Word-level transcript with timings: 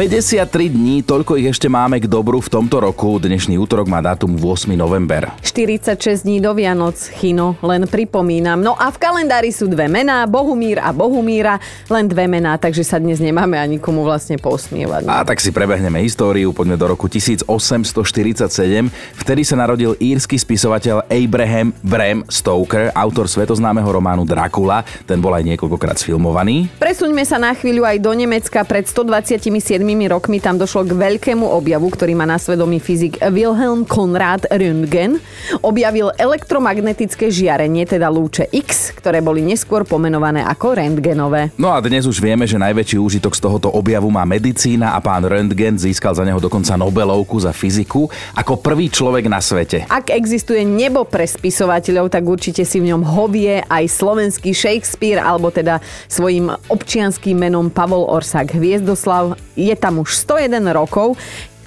53 0.00 0.72
dní, 0.72 1.04
toľko 1.04 1.36
ich 1.36 1.52
ešte 1.52 1.68
máme 1.68 2.00
k 2.00 2.08
dobru 2.08 2.40
v 2.40 2.48
tomto 2.48 2.80
roku. 2.80 3.20
Dnešný 3.20 3.60
útorok 3.60 3.84
má 3.84 4.00
dátum 4.00 4.32
8. 4.32 4.72
november. 4.72 5.28
46 5.44 6.24
dní 6.24 6.40
do 6.40 6.56
Vianoc, 6.56 6.96
Chino, 7.20 7.60
len 7.60 7.84
pripomínam. 7.84 8.64
No 8.64 8.72
a 8.80 8.88
v 8.88 8.96
kalendári 8.96 9.52
sú 9.52 9.68
dve 9.68 9.92
mená, 9.92 10.24
Bohumír 10.24 10.80
a 10.80 10.96
Bohumíra, 10.96 11.60
len 11.92 12.08
dve 12.08 12.24
mená, 12.32 12.56
takže 12.56 12.80
sa 12.80 12.96
dnes 12.96 13.20
nemáme 13.20 13.60
ani 13.60 13.76
komu 13.76 14.00
vlastne 14.00 14.40
posmievať. 14.40 15.04
A 15.04 15.20
tak 15.20 15.36
si 15.36 15.52
prebehneme 15.52 16.00
históriu, 16.00 16.56
poďme 16.56 16.80
do 16.80 16.96
roku 16.96 17.04
1847. 17.04 18.48
Vtedy 19.20 19.42
sa 19.44 19.60
narodil 19.60 20.00
írsky 20.00 20.40
spisovateľ 20.40 21.12
Abraham 21.12 21.76
Bram 21.84 22.24
Stoker, 22.24 22.88
autor 22.96 23.28
svetoznámeho 23.28 23.92
románu 23.92 24.24
Dracula. 24.24 24.80
Ten 25.04 25.20
bol 25.20 25.36
aj 25.36 25.44
niekoľkokrát 25.44 26.00
sfilmovaný. 26.00 26.72
Presuňme 26.80 27.20
sa 27.28 27.36
na 27.36 27.52
chvíľu 27.52 27.84
aj 27.84 28.00
do 28.00 28.16
Nemecka. 28.16 28.64
Pred 28.64 28.88
127 28.88 29.89
rokmi 30.06 30.38
tam 30.38 30.60
došlo 30.60 30.86
k 30.86 30.92
veľkému 30.94 31.42
objavu, 31.42 31.90
ktorý 31.90 32.14
má 32.14 32.28
na 32.28 32.38
svedomí 32.38 32.78
fyzik 32.78 33.18
Wilhelm 33.32 33.82
Konrad 33.88 34.46
Röntgen. 34.46 35.18
Objavil 35.64 36.14
elektromagnetické 36.14 37.32
žiarenie, 37.32 37.88
teda 37.88 38.06
lúče 38.06 38.46
X, 38.54 38.94
ktoré 38.94 39.18
boli 39.18 39.42
neskôr 39.42 39.82
pomenované 39.82 40.46
ako 40.46 40.78
rentgenové. 40.78 41.50
No 41.58 41.74
a 41.74 41.82
dnes 41.82 42.06
už 42.06 42.22
vieme, 42.22 42.46
že 42.46 42.60
najväčší 42.60 43.00
úžitok 43.00 43.34
z 43.34 43.40
tohoto 43.42 43.68
objavu 43.72 44.12
má 44.12 44.22
medicína 44.22 44.94
a 44.94 45.02
pán 45.02 45.26
Röntgen 45.26 45.80
získal 45.80 46.14
za 46.14 46.22
neho 46.22 46.38
dokonca 46.38 46.78
Nobelovku 46.78 47.40
za 47.42 47.50
fyziku 47.50 48.06
ako 48.36 48.60
prvý 48.60 48.92
človek 48.92 49.26
na 49.26 49.42
svete. 49.42 49.88
Ak 49.90 50.12
existuje 50.12 50.62
nebo 50.62 51.02
pre 51.08 51.24
spisovateľov, 51.24 52.12
tak 52.12 52.22
určite 52.28 52.62
si 52.68 52.78
v 52.78 52.92
ňom 52.92 53.02
hovie 53.02 53.64
aj 53.66 53.84
slovenský 53.88 54.52
Shakespeare, 54.52 55.22
alebo 55.22 55.48
teda 55.48 55.80
svojim 56.10 56.52
občianským 56.68 57.38
menom 57.38 57.72
Pavol 57.72 58.04
Orsák 58.10 58.52
Hviezdoslav. 58.52 59.38
Je 59.56 59.69
tam 59.76 60.02
už 60.02 60.16
101 60.16 60.72
rokov. 60.72 61.18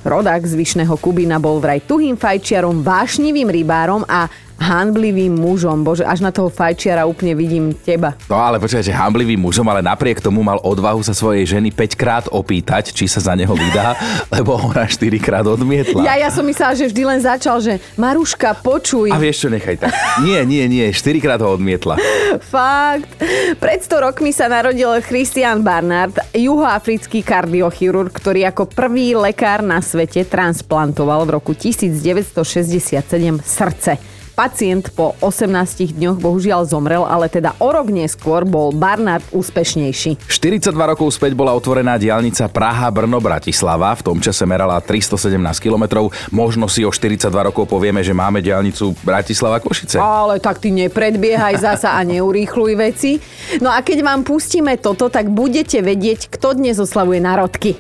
Rodák 0.04 0.44
z 0.44 0.60
Vyšného 0.60 0.96
Kubína 1.00 1.40
bol 1.40 1.64
vraj 1.64 1.80
tuhým 1.88 2.20
fajčiarom, 2.20 2.84
vášnivým 2.84 3.48
rybárom 3.48 4.04
a 4.04 4.28
hanblivým 4.64 5.36
mužom. 5.36 5.84
Bože, 5.84 6.08
až 6.08 6.24
na 6.24 6.32
toho 6.32 6.48
fajčiara 6.48 7.04
úplne 7.04 7.36
vidím 7.36 7.76
teba. 7.76 8.16
No 8.32 8.40
ale 8.40 8.64
počkaj, 8.64 8.88
že 8.88 8.96
hamblivým 8.96 9.44
mužom, 9.44 9.68
ale 9.68 9.84
napriek 9.84 10.24
tomu 10.24 10.40
mal 10.40 10.64
odvahu 10.64 11.04
sa 11.04 11.12
svojej 11.12 11.44
ženy 11.44 11.76
5 11.76 12.00
krát 12.00 12.26
opýtať, 12.32 12.96
či 12.96 13.12
sa 13.12 13.20
za 13.20 13.36
neho 13.36 13.52
vydá, 13.52 14.00
lebo 14.36 14.56
ona 14.56 14.88
4 14.88 15.12
krát 15.20 15.44
odmietla. 15.44 16.08
Ja, 16.08 16.16
ja 16.16 16.30
som 16.32 16.48
myslela, 16.48 16.80
že 16.80 16.88
vždy 16.88 17.04
len 17.04 17.20
začal, 17.20 17.60
že 17.60 17.84
Maruška, 18.00 18.64
počuj. 18.64 19.12
A 19.12 19.20
vieš 19.20 19.46
čo, 19.46 19.48
nechaj 19.52 19.84
tak. 19.84 19.92
Nie, 20.24 20.48
nie, 20.48 20.64
nie, 20.72 20.88
4 20.88 21.20
krát 21.20 21.44
ho 21.44 21.52
odmietla. 21.52 22.00
Fakt. 22.54 23.20
Pred 23.60 23.80
100 23.84 24.06
rokmi 24.08 24.32
sa 24.32 24.48
narodil 24.48 24.88
Christian 25.04 25.60
Barnard, 25.66 26.16
juhoafrický 26.32 27.26
kardiochirurg, 27.26 28.14
ktorý 28.14 28.48
ako 28.48 28.72
prvý 28.72 29.18
lekár 29.18 29.66
na 29.66 29.84
svete 29.84 30.24
transplantoval 30.24 31.28
v 31.28 31.36
roku 31.36 31.52
1967 31.58 33.04
srdce. 33.44 34.13
Pacient 34.34 34.90
po 34.98 35.14
18 35.22 35.94
dňoch 35.94 36.18
bohužiaľ 36.18 36.66
zomrel, 36.66 37.06
ale 37.06 37.30
teda 37.30 37.54
o 37.62 37.70
rok 37.70 37.94
neskôr 37.94 38.50
bol 38.50 38.74
Barnard 38.74 39.22
úspešnejší. 39.30 40.26
42 40.26 40.74
rokov 40.74 41.14
späť 41.14 41.38
bola 41.38 41.54
otvorená 41.54 42.02
diálnica 42.02 42.50
Praha-Brno-Bratislava. 42.50 43.94
V 43.94 44.02
tom 44.02 44.18
čase 44.18 44.50
merala 44.50 44.82
317 44.82 45.38
km. 45.62 46.10
Možno 46.34 46.66
si 46.66 46.82
o 46.82 46.90
42 46.90 47.30
rokov 47.30 47.70
povieme, 47.70 48.02
že 48.02 48.18
máme 48.18 48.42
diálnicu 48.42 48.98
Bratislava-Košice. 49.06 50.02
Ale 50.02 50.42
tak 50.42 50.58
ty 50.58 50.74
nepredbiehaj 50.74 51.62
zasa 51.62 51.94
a 51.94 52.02
neurýchluj 52.02 52.74
veci. 52.74 53.22
No 53.62 53.70
a 53.70 53.86
keď 53.86 54.02
vám 54.02 54.26
pustíme 54.26 54.82
toto, 54.82 55.14
tak 55.14 55.30
budete 55.30 55.86
vedieť, 55.86 56.34
kto 56.34 56.58
dnes 56.58 56.82
oslavuje 56.82 57.22
narodky. 57.22 57.78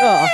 oh. 0.00 0.24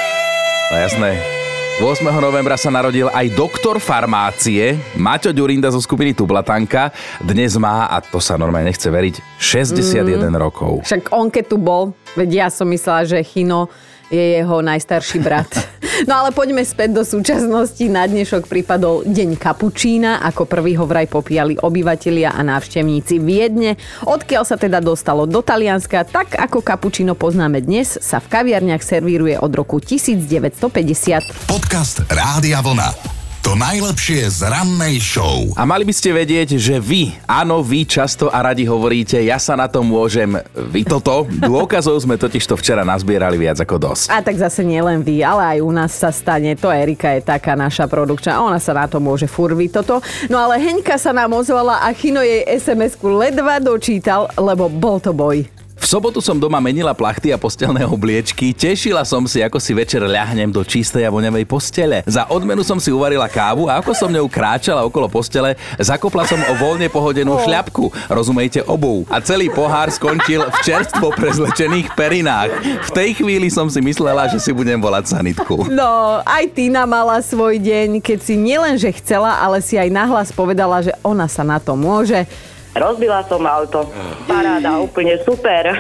No 0.71 0.79
jasné. 0.79 1.40
8. 1.81 2.05
novembra 2.21 2.61
sa 2.61 2.69
narodil 2.69 3.09
aj 3.09 3.33
doktor 3.33 3.81
farmácie 3.81 4.77
Maťo 5.01 5.33
Ďurinda 5.33 5.73
zo 5.73 5.81
skupiny 5.81 6.13
Tublatanka. 6.13 6.93
Dnes 7.25 7.57
má, 7.57 7.89
a 7.89 8.05
to 8.05 8.21
sa 8.21 8.37
normálne 8.37 8.69
nechce 8.69 8.85
veriť, 8.85 9.41
61 9.41 10.29
mm. 10.29 10.37
rokov. 10.37 10.85
Však 10.85 11.09
on 11.09 11.33
keď 11.33 11.45
tu 11.49 11.57
bol, 11.57 11.97
veď 12.21 12.29
ja 12.45 12.49
som 12.53 12.69
myslela, 12.69 13.09
že 13.09 13.25
Chino 13.25 13.73
je 14.11 14.43
jeho 14.43 14.61
najstarší 14.61 15.19
brat. 15.23 15.51
No 16.09 16.17
ale 16.17 16.33
poďme 16.33 16.65
späť 16.65 16.97
do 16.97 17.05
súčasnosti. 17.05 17.85
Na 17.93 18.09
dnešok 18.09 18.49
pripadol 18.49 19.05
Deň 19.05 19.37
kapučína. 19.37 20.25
Ako 20.33 20.49
prvý 20.49 20.73
ho 20.81 20.89
vraj 20.89 21.05
popíjali 21.05 21.61
obyvatelia 21.61 22.33
a 22.33 22.41
návštevníci 22.41 23.21
Viedne. 23.21 23.77
Odkiaľ 24.09 24.49
sa 24.49 24.57
teda 24.57 24.81
dostalo 24.81 25.29
do 25.29 25.45
Talianska, 25.45 26.09
tak 26.09 26.41
ako 26.41 26.65
kapučíno 26.65 27.13
poznáme 27.13 27.61
dnes, 27.61 28.01
sa 28.01 28.17
v 28.17 28.33
kaviarniach 28.33 28.81
servíruje 28.81 29.37
od 29.37 29.53
roku 29.53 29.77
1950. 29.77 31.53
Podcast 31.53 32.01
Rádia 32.09 32.65
Vlna. 32.65 33.20
To 33.41 33.57
najlepšie 33.57 34.29
z 34.29 34.53
rannej 34.53 35.01
show. 35.01 35.49
A 35.57 35.65
mali 35.65 35.89
by 35.89 35.97
ste 35.97 36.13
vedieť, 36.13 36.61
že 36.61 36.77
vy, 36.77 37.17
áno, 37.25 37.65
vy 37.65 37.89
často 37.89 38.29
a 38.29 38.45
radi 38.45 38.69
hovoríte, 38.69 39.17
ja 39.17 39.41
sa 39.41 39.57
na 39.57 39.65
to 39.65 39.81
môžem, 39.81 40.37
vy 40.69 40.85
toto. 40.85 41.25
Dôkazov 41.25 41.97
sme 42.05 42.21
totiž 42.21 42.45
to 42.45 42.61
včera 42.61 42.85
nazbierali 42.85 43.41
viac 43.41 43.57
ako 43.57 43.81
dosť. 43.81 44.13
A 44.13 44.21
tak 44.21 44.37
zase 44.37 44.61
nielen 44.61 45.01
vy, 45.01 45.25
ale 45.25 45.57
aj 45.57 45.59
u 45.65 45.73
nás 45.73 45.89
sa 45.89 46.13
stane. 46.13 46.53
To 46.61 46.69
Erika 46.69 47.17
je 47.17 47.25
taká 47.25 47.57
naša 47.57 47.89
produkčná, 47.89 48.45
ona 48.45 48.61
sa 48.61 48.77
na 48.77 48.85
to 48.85 49.01
môže 49.01 49.25
furviť 49.25 49.71
toto. 49.73 50.05
No 50.29 50.37
ale 50.37 50.61
Heňka 50.61 51.01
sa 51.01 51.17
nám 51.17 51.33
ozvala 51.33 51.81
a 51.81 51.89
Chino 51.97 52.21
jej 52.21 52.45
SMS-ku 52.45 53.09
ledva 53.09 53.57
dočítal, 53.57 54.29
lebo 54.37 54.69
bol 54.69 55.01
to 55.01 55.17
boj. 55.17 55.60
V 55.81 55.89
sobotu 55.89 56.21
som 56.21 56.37
doma 56.37 56.61
menila 56.61 56.93
plachty 56.93 57.33
a 57.33 57.41
postelné 57.41 57.89
obliečky, 57.89 58.53
tešila 58.53 59.01
som 59.01 59.25
si, 59.25 59.41
ako 59.41 59.57
si 59.57 59.73
večer 59.73 60.05
ľahnem 60.05 60.53
do 60.53 60.61
čistej 60.61 61.09
a 61.09 61.11
voňavej 61.11 61.49
postele. 61.49 62.05
Za 62.05 62.29
odmenu 62.29 62.61
som 62.61 62.77
si 62.77 62.93
uvarila 62.93 63.25
kávu 63.33 63.65
a 63.65 63.81
ako 63.81 63.97
som 63.97 64.13
ňou 64.13 64.29
kráčala 64.29 64.85
okolo 64.85 65.09
postele, 65.09 65.57
zakopla 65.81 66.29
som 66.29 66.37
o 66.37 66.55
voľne 66.61 66.93
pohodenú 66.93 67.33
oh. 67.33 67.41
šľapku, 67.41 68.13
rozumejte 68.13 68.61
obu. 68.69 69.09
A 69.09 69.25
celý 69.25 69.49
pohár 69.49 69.89
skončil 69.89 70.45
v 70.45 70.57
čerstvo 70.61 71.17
prezlečených 71.17 71.97
perinách. 71.97 72.53
V 72.61 72.91
tej 72.93 73.17
chvíli 73.17 73.49
som 73.49 73.73
si 73.73 73.81
myslela, 73.81 74.29
že 74.29 74.37
si 74.37 74.53
budem 74.53 74.77
volať 74.77 75.17
sanitku. 75.17 75.65
No, 75.73 76.21
aj 76.29 76.45
Tina 76.53 76.85
mala 76.85 77.25
svoj 77.25 77.57
deň, 77.57 78.05
keď 78.05 78.19
si 78.21 78.37
nielenže 78.37 78.93
chcela, 79.01 79.41
ale 79.41 79.65
si 79.65 79.81
aj 79.81 79.89
nahlas 79.89 80.29
povedala, 80.29 80.85
že 80.85 80.93
ona 81.01 81.25
sa 81.25 81.41
na 81.41 81.57
to 81.57 81.73
môže. 81.73 82.29
Rozbila 82.71 83.27
som 83.27 83.43
auto. 83.47 83.91
Paráda, 84.31 84.79
úplne 84.79 85.19
super. 85.27 85.75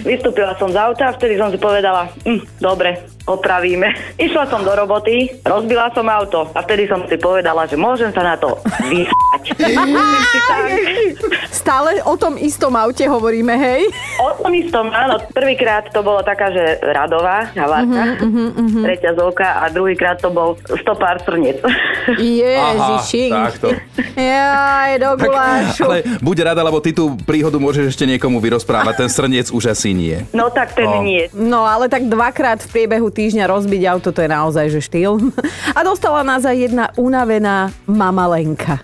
Vystúpila 0.00 0.56
som 0.56 0.72
z 0.72 0.78
auta 0.80 1.12
a 1.12 1.16
vtedy 1.16 1.36
som 1.36 1.52
si 1.52 1.60
povedala, 1.60 2.08
hm, 2.24 2.40
dobre, 2.56 3.17
opravíme. 3.28 4.16
Išla 4.16 4.48
som 4.48 4.64
do 4.64 4.72
roboty, 4.72 5.28
rozbila 5.44 5.92
som 5.92 6.08
auto 6.08 6.48
a 6.56 6.64
vtedy 6.64 6.88
som 6.88 7.04
si 7.04 7.20
povedala, 7.20 7.68
že 7.68 7.76
môžem 7.76 8.08
sa 8.16 8.24
na 8.24 8.34
to 8.40 8.56
vysať. 8.88 9.52
Stále 11.52 12.00
o 12.08 12.16
tom 12.16 12.40
istom 12.40 12.72
aute 12.72 13.04
hovoríme, 13.04 13.52
hej? 13.52 13.92
O 14.24 14.32
tom 14.40 14.56
istom, 14.56 14.88
áno. 14.88 15.20
Prvýkrát 15.36 15.92
to 15.92 16.00
bolo 16.00 16.24
taká, 16.24 16.48
že 16.48 16.80
radová 16.80 17.52
havárka, 17.52 18.16
uh-huh, 18.16 18.24
uh-huh, 18.24 18.48
uh-huh. 18.56 18.82
treťa 18.88 19.10
zovka 19.20 19.60
a 19.60 19.68
druhýkrát 19.68 20.16
to 20.16 20.32
bol 20.32 20.56
stopár 20.80 21.20
srnec. 21.22 21.60
Ježiši. 22.16 23.28
takto. 23.28 23.76
Jaj, 24.16 24.96
do 24.96 25.10
gulášu. 25.20 25.84
Ale 25.84 25.98
buď 26.24 26.36
rada, 26.52 26.64
lebo 26.64 26.80
ty 26.80 26.96
tú 26.96 27.12
príhodu 27.28 27.60
môžeš 27.60 27.92
ešte 27.92 28.08
niekomu 28.08 28.40
vyrozprávať, 28.40 29.04
ten 29.04 29.10
srnec 29.12 29.52
už 29.52 29.76
asi 29.76 29.92
nie. 29.92 30.24
No 30.32 30.48
tak 30.48 30.72
ten 30.72 30.88
oh. 30.88 31.04
nie. 31.04 31.28
No 31.36 31.68
ale 31.68 31.92
tak 31.92 32.08
dvakrát 32.08 32.64
v 32.64 32.68
priebehu 32.72 33.12
týždňa 33.18 33.50
rozbiť 33.50 33.82
auto, 33.90 34.14
to 34.14 34.22
je 34.22 34.30
naozaj 34.30 34.66
že 34.70 34.80
štýl. 34.86 35.18
A 35.76 35.82
dostala 35.82 36.22
nás 36.22 36.46
aj 36.46 36.70
jedna 36.70 36.94
unavená 36.94 37.74
mama 37.90 38.30
Lenka 38.30 38.78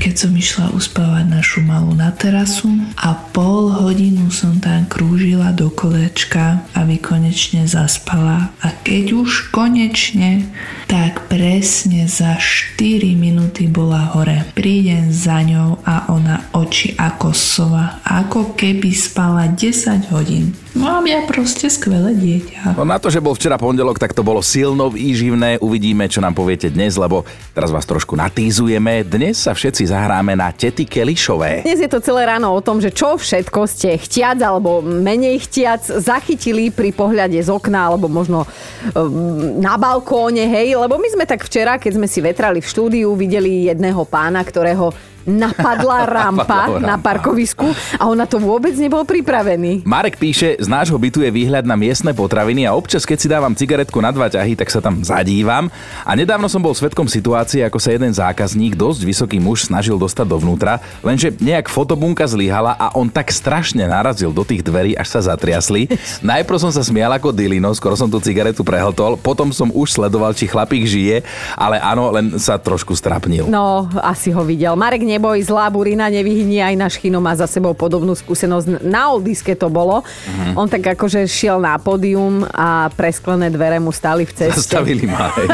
keď 0.00 0.14
som 0.16 0.32
išla 0.32 0.66
uspávať 0.72 1.28
našu 1.28 1.60
malú 1.60 1.92
na 1.92 2.08
terasu 2.08 2.72
a 2.96 3.12
pol 3.36 3.68
hodinu 3.68 4.32
som 4.32 4.56
tam 4.56 4.88
krúžila 4.88 5.52
do 5.52 5.68
kolečka, 5.68 6.64
aby 6.72 6.96
konečne 6.96 7.68
zaspala. 7.68 8.48
A 8.64 8.72
keď 8.80 9.20
už 9.20 9.52
konečne, 9.52 10.48
tak 10.88 11.28
presne 11.28 12.08
za 12.08 12.40
4 12.40 12.80
minúty 13.12 13.68
bola 13.68 14.16
hore. 14.16 14.48
Prídem 14.56 15.12
za 15.12 15.44
ňou 15.44 15.84
a 15.84 16.08
ona 16.08 16.48
oči 16.56 16.96
ako 16.96 17.36
sova, 17.36 18.00
ako 18.00 18.56
keby 18.56 18.96
spala 18.96 19.52
10 19.52 20.08
hodín. 20.16 20.56
Mám 20.70 21.02
ja 21.10 21.26
proste 21.26 21.66
skvelé 21.66 22.14
dieťa. 22.14 22.78
No 22.78 22.86
na 22.86 23.02
to, 23.02 23.10
že 23.10 23.18
bol 23.18 23.34
včera 23.34 23.58
pondelok, 23.58 23.98
tak 23.98 24.14
to 24.14 24.22
bolo 24.22 24.38
silno 24.38 24.86
výživné. 24.86 25.58
Uvidíme, 25.58 26.06
čo 26.06 26.22
nám 26.22 26.38
poviete 26.38 26.70
dnes, 26.70 26.94
lebo 26.94 27.26
teraz 27.50 27.74
vás 27.74 27.82
trošku 27.82 28.14
natízujeme. 28.14 29.02
Dnes 29.02 29.34
sa 29.34 29.50
všetci 29.50 29.90
zahráme 29.90 30.38
na 30.38 30.54
tety 30.54 30.86
Kelišové. 30.86 31.66
Dnes 31.66 31.82
je 31.82 31.90
to 31.90 31.98
celé 31.98 32.22
ráno 32.22 32.54
o 32.54 32.62
tom, 32.62 32.78
že 32.78 32.94
čo 32.94 33.18
všetko 33.18 33.66
ste 33.66 33.98
chtiac 33.98 34.38
alebo 34.38 34.78
menej 34.78 35.42
chtiac 35.42 35.82
zachytili 35.82 36.70
pri 36.70 36.94
pohľade 36.94 37.42
z 37.42 37.50
okna 37.50 37.90
alebo 37.90 38.06
možno 38.06 38.46
um, 38.94 39.58
na 39.58 39.74
balkóne, 39.74 40.46
hej, 40.46 40.78
lebo 40.78 41.02
my 41.02 41.08
sme 41.10 41.26
tak 41.26 41.42
včera, 41.42 41.82
keď 41.82 41.98
sme 41.98 42.06
si 42.06 42.22
vetrali 42.22 42.62
v 42.62 42.70
štúdiu, 42.70 43.10
videli 43.18 43.66
jedného 43.66 44.06
pána, 44.06 44.38
ktorého 44.46 44.94
napadla 45.26 46.06
rampa 46.06 46.42
Napadla 46.50 46.78
rampa. 46.80 46.88
na 46.88 46.96
parkovisku 46.96 47.68
a 47.96 48.08
on 48.08 48.16
na 48.16 48.24
to 48.24 48.40
vôbec 48.40 48.72
nebol 48.76 49.04
pripravený. 49.04 49.84
Marek 49.84 50.16
píše, 50.16 50.56
z 50.56 50.68
nášho 50.68 50.96
bytu 50.96 51.20
je 51.20 51.30
výhľad 51.30 51.64
na 51.64 51.76
miestne 51.76 52.12
potraviny 52.12 52.64
a 52.64 52.74
občas, 52.76 53.04
keď 53.04 53.18
si 53.18 53.28
dávam 53.28 53.52
cigaretku 53.52 53.98
na 54.00 54.10
dva 54.10 54.28
ťahy, 54.28 54.56
tak 54.56 54.68
sa 54.72 54.80
tam 54.80 55.00
zadívam. 55.04 55.68
A 56.04 56.12
nedávno 56.16 56.48
som 56.48 56.60
bol 56.60 56.72
svetkom 56.72 57.06
situácie, 57.06 57.60
ako 57.64 57.78
sa 57.78 57.92
jeden 57.92 58.10
zákazník, 58.10 58.76
dosť 58.76 59.00
vysoký 59.04 59.38
muž, 59.42 59.68
snažil 59.68 59.96
dostať 59.96 60.26
dovnútra, 60.26 60.78
lenže 61.04 61.34
nejak 61.38 61.68
fotobunka 61.68 62.24
zlyhala 62.24 62.76
a 62.76 62.92
on 62.96 63.08
tak 63.08 63.32
strašne 63.32 63.84
narazil 63.84 64.30
do 64.30 64.44
tých 64.46 64.64
dverí, 64.64 64.94
až 64.96 65.18
sa 65.18 65.34
zatriasli. 65.34 65.90
Najprv 66.24 66.58
som 66.60 66.72
sa 66.72 66.80
smial 66.84 67.10
ako 67.12 67.34
Dilino, 67.34 67.72
skoro 67.74 67.96
som 67.98 68.08
tú 68.08 68.20
cigaretu 68.22 68.62
prehltol, 68.62 69.18
potom 69.18 69.50
som 69.50 69.68
už 69.70 69.92
sledoval, 69.92 70.32
či 70.36 70.46
chlapík 70.46 70.84
žije, 70.86 71.22
ale 71.56 71.80
áno, 71.80 72.10
len 72.14 72.38
sa 72.38 72.56
trošku 72.56 72.94
strapnil. 72.94 73.46
No, 73.50 73.88
asi 74.00 74.30
ho 74.30 74.42
videl. 74.46 74.72
Marek, 74.78 75.02
neboj, 75.10 75.42
zlá 75.42 75.66
burina 75.66 76.06
nevyhynie, 76.06 76.62
aj 76.62 76.76
náš 76.78 76.94
Chino 76.98 77.18
má 77.18 77.34
za 77.34 77.50
sebou 77.50 77.74
podobnú 77.74 78.14
skúsenosť. 78.14 78.86
Na 78.86 79.10
oldiske 79.10 79.58
to 79.58 79.66
bolo. 79.66 80.06
Mhm. 80.30 80.52
On 80.54 80.66
tak 80.66 80.86
akože 80.94 81.26
šiel 81.26 81.58
na 81.58 81.74
pódium 81.76 82.46
a 82.46 82.86
presklené 82.94 83.50
dvere 83.50 83.82
mu 83.82 83.90
stáli 83.90 84.22
v 84.22 84.32
ceste. 84.32 84.62
Zastavili 84.70 85.06
ma, 85.06 85.32
hej. 85.34 85.48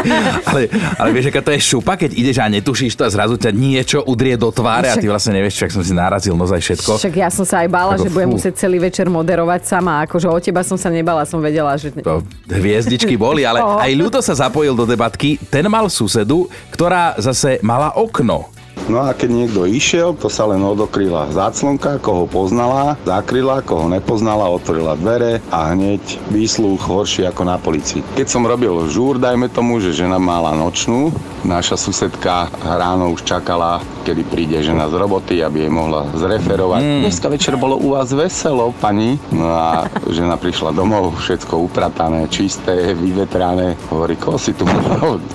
Ale, 0.45 0.61
ale 0.99 1.09
vieš, 1.13 1.31
aká 1.31 1.41
to 1.41 1.53
je 1.55 1.61
šupa, 1.63 1.97
keď 1.97 2.11
ideš 2.13 2.37
a 2.43 2.51
netušíš 2.51 2.93
to 2.95 3.07
a 3.07 3.11
zrazu 3.11 3.39
ťa 3.39 3.51
niečo 3.51 3.99
udrie 4.05 4.37
do 4.37 4.51
tváre 4.51 4.91
a 4.91 4.97
ty 4.99 5.07
vlastne 5.09 5.37
nevieš, 5.39 5.59
čo, 5.59 5.63
ak 5.69 5.73
som 5.73 5.85
si 5.85 5.95
narazil 5.95 6.35
nozaj 6.37 6.61
všetko. 6.61 6.91
Však 7.01 7.15
ja 7.17 7.29
som 7.33 7.47
sa 7.47 7.65
aj 7.65 7.69
bála, 7.71 7.95
Ako 7.97 8.05
že 8.05 8.09
budem 8.13 8.31
musieť 8.35 8.55
celý 8.61 8.83
večer 8.83 9.07
moderovať 9.09 9.65
sama. 9.65 10.05
Akože 10.05 10.27
o 10.29 10.39
teba 10.43 10.61
som 10.67 10.77
sa 10.77 10.91
nebala, 10.91 11.23
som 11.25 11.39
vedela, 11.41 11.73
že... 11.79 11.95
To 12.03 12.21
hviezdičky 12.51 13.15
boli, 13.17 13.47
ale 13.47 13.59
No. 13.67 13.81
aj 13.83 13.93
Ľudo 13.99 14.21
sa 14.23 14.37
zapojil 14.37 14.77
do 14.77 14.85
debatky. 14.87 15.41
Ten 15.51 15.67
mal 15.67 15.89
susedu, 15.91 16.47
ktorá 16.71 17.17
zase 17.19 17.59
mala 17.65 17.91
okno. 17.97 18.47
No 18.87 19.03
a 19.03 19.11
keď 19.19 19.31
niekto 19.35 19.67
išiel, 19.67 20.15
to 20.15 20.31
sa 20.31 20.47
len 20.47 20.63
odokryla 20.63 21.35
záclonka, 21.35 21.99
koho 21.99 22.31
poznala, 22.31 22.95
zakryla, 23.03 23.59
koho 23.67 23.91
nepoznala, 23.91 24.47
otvorila 24.47 24.95
dvere 24.95 25.43
a 25.51 25.75
hneď 25.75 25.99
výsluch 26.31 26.87
horší 26.87 27.27
ako 27.27 27.43
na 27.43 27.59
policii. 27.59 28.07
Keď 28.15 28.31
som 28.31 28.47
robil 28.47 28.71
žúr, 28.87 29.19
dajme 29.19 29.51
tomu, 29.51 29.83
že 29.83 29.91
žena 29.91 30.23
mala 30.23 30.55
nočnú, 30.55 31.11
naša 31.43 31.75
susedka 31.75 32.47
ráno 32.63 33.11
už 33.11 33.27
čakala, 33.27 33.83
kedy 34.07 34.23
príde 34.23 34.63
žena 34.63 34.87
z 34.87 34.95
roboty, 34.95 35.43
aby 35.43 35.67
jej 35.67 35.73
mohla 35.75 36.07
zreferovať. 36.15 36.83
Mm. 36.87 37.03
Dneska 37.11 37.27
večer 37.27 37.59
bolo 37.59 37.75
u 37.83 37.99
vás 37.99 38.15
veselo, 38.15 38.71
pani. 38.79 39.19
No 39.35 39.51
a 39.51 39.91
žena 40.15 40.39
prišla 40.39 40.71
domov, 40.71 41.19
všetko 41.27 41.59
upratané, 41.59 42.31
čisté, 42.31 42.95
vyvetrané. 42.95 43.75
Hovorí, 43.91 44.15
koho 44.15 44.39
si 44.39 44.55
tu 44.55 44.63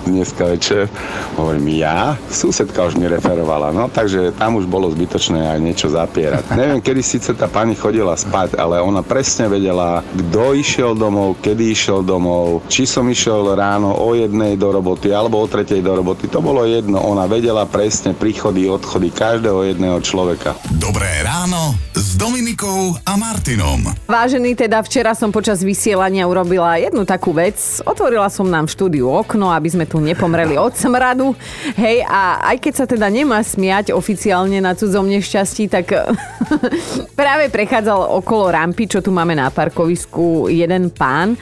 dneska 0.08 0.48
večer? 0.48 0.88
Hovorím, 1.36 1.84
ja? 1.84 2.16
Susedka 2.32 2.88
už 2.88 2.96
mi 2.96 3.12
referovala. 3.12 3.41
No, 3.72 3.90
takže 3.90 4.34
tam 4.36 4.58
už 4.62 4.66
bolo 4.70 4.90
zbytočné 4.92 5.58
aj 5.58 5.60
niečo 5.60 5.88
zapierať. 5.88 6.52
Neviem, 6.60 6.82
kedy 6.84 7.02
síce 7.02 7.32
tá 7.38 7.48
pani 7.48 7.78
chodila 7.78 8.18
spať, 8.18 8.60
ale 8.60 8.82
ona 8.82 9.06
presne 9.06 9.48
vedela, 9.48 10.04
kto 10.12 10.58
išiel 10.58 10.98
domov, 10.98 11.40
kedy 11.40 11.72
išiel 11.72 12.04
domov, 12.04 12.66
či 12.68 12.90
som 12.90 13.08
išiel 13.08 13.54
ráno 13.56 13.96
o 13.96 14.12
jednej 14.18 14.58
do 14.58 14.74
roboty 14.74 15.14
alebo 15.14 15.40
o 15.40 15.48
tretej 15.48 15.80
do 15.86 15.96
roboty. 15.96 16.28
To 16.28 16.42
bolo 16.44 16.66
jedno. 16.68 17.00
Ona 17.00 17.30
vedela 17.30 17.64
presne 17.70 18.18
príchody, 18.18 18.68
odchody 18.68 19.14
každého 19.14 19.72
jedného 19.72 20.02
človeka. 20.02 20.58
Dobré 20.76 21.22
ráno 21.24 21.78
s 21.96 22.18
Dominikou 22.18 22.98
a 23.06 23.14
Martinom. 23.16 23.94
Vážený, 24.10 24.58
teda 24.58 24.84
včera 24.84 25.16
som 25.16 25.30
počas 25.32 25.64
vysielania 25.64 26.28
urobila 26.28 26.76
jednu 26.82 27.08
takú 27.08 27.32
vec. 27.32 27.56
Otvorila 27.88 28.28
som 28.28 28.50
nám 28.50 28.68
v 28.68 28.74
štúdiu 28.76 29.08
okno, 29.08 29.54
aby 29.54 29.70
sme 29.72 29.86
tu 29.88 30.02
nepomreli 30.02 30.58
od 30.58 30.74
smradu. 30.76 31.38
Hej, 31.78 32.04
a 32.04 32.42
aj 32.52 32.58
keď 32.58 32.74
sa 32.74 32.86
teda 32.90 33.08
nemá 33.08 33.31
smiať 33.40 33.96
oficiálne 33.96 34.60
na 34.60 34.76
cudzom 34.76 35.08
nešťastí, 35.08 35.72
tak 35.72 35.96
práve 37.20 37.48
prechádzal 37.48 38.20
okolo 38.20 38.52
rampy, 38.52 38.92
čo 38.92 39.00
tu 39.00 39.16
máme 39.16 39.32
na 39.32 39.48
parkovisku, 39.48 40.52
jeden 40.52 40.92
pán. 40.92 41.40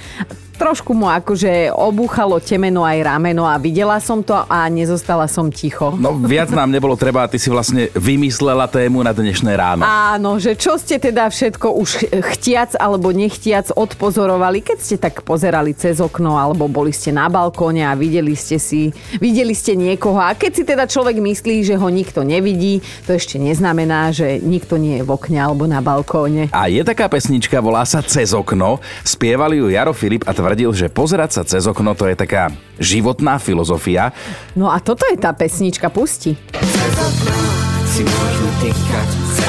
Trošku 0.59 0.91
mu 0.91 1.07
akože 1.07 1.71
obúchalo 1.71 2.35
temeno 2.43 2.83
aj 2.83 2.99
rameno 2.99 3.47
a 3.47 3.55
videla 3.55 3.95
som 4.03 4.19
to 4.19 4.35
a 4.35 4.67
nezostala 4.67 5.23
som 5.31 5.47
ticho. 5.47 5.95
No 5.95 6.19
viac 6.19 6.51
nám 6.51 6.67
nebolo 6.67 6.99
treba 6.99 7.23
ty 7.31 7.39
si 7.39 7.47
vlastne 7.47 7.87
vymyslela 7.95 8.67
tému 8.67 8.99
na 8.99 9.15
dnešné 9.15 9.55
ráno. 9.55 9.87
Áno, 9.87 10.35
že 10.35 10.59
čo 10.59 10.75
ste 10.75 10.99
teda 10.99 11.31
všetko 11.31 11.79
už 11.79 12.11
chtiac 12.11 12.75
alebo 12.75 13.15
nechtiac 13.15 13.71
odpozorovali, 13.71 14.59
keď 14.59 14.77
ste 14.83 14.99
tak 14.99 15.23
pozerali 15.23 15.71
cez 15.71 16.03
okno 16.03 16.35
alebo 16.35 16.67
boli 16.67 16.91
ste 16.91 17.15
na 17.15 17.31
balkóne 17.31 17.87
a 17.87 17.95
videli 17.95 18.35
ste 18.35 18.59
si, 18.59 18.91
videli 19.15 19.55
ste 19.55 19.79
niekoho 19.79 20.19
a 20.19 20.35
keď 20.35 20.51
si 20.51 20.63
teda 20.67 20.91
človek 20.91 21.23
myslí, 21.23 21.63
že 21.63 21.79
ho 21.79 21.87
nikto 21.87 22.27
nevidí, 22.27 22.83
to 23.07 23.15
ešte 23.15 23.39
neznamená, 23.39 24.11
že 24.11 24.43
nikto 24.43 24.75
nie 24.75 24.99
je 24.99 25.07
v 25.07 25.11
okne 25.15 25.39
alebo 25.39 25.63
na 25.71 25.79
balkóne. 25.79 26.51
A 26.51 26.67
je 26.67 26.83
taká 26.83 27.07
pesnička, 27.07 27.63
volá 27.63 27.87
sa 27.87 28.03
Cez 28.03 28.35
okno. 28.35 28.83
Spievali 29.07 29.63
ju 29.63 29.71
Jaro 29.71 29.95
Filip 29.95 30.27
a 30.27 30.35
tvrdil, 30.49 30.73
že 30.73 30.89
pozerať 30.89 31.29
sa 31.29 31.41
cez 31.45 31.69
okno 31.69 31.93
to 31.93 32.09
je 32.09 32.17
taká 32.17 32.49
životná 32.81 33.37
filozofia. 33.37 34.09
No 34.57 34.73
a 34.73 34.81
toto 34.81 35.05
je 35.05 35.13
tá 35.13 35.29
pesnička, 35.29 35.93
pusti. 35.93 36.33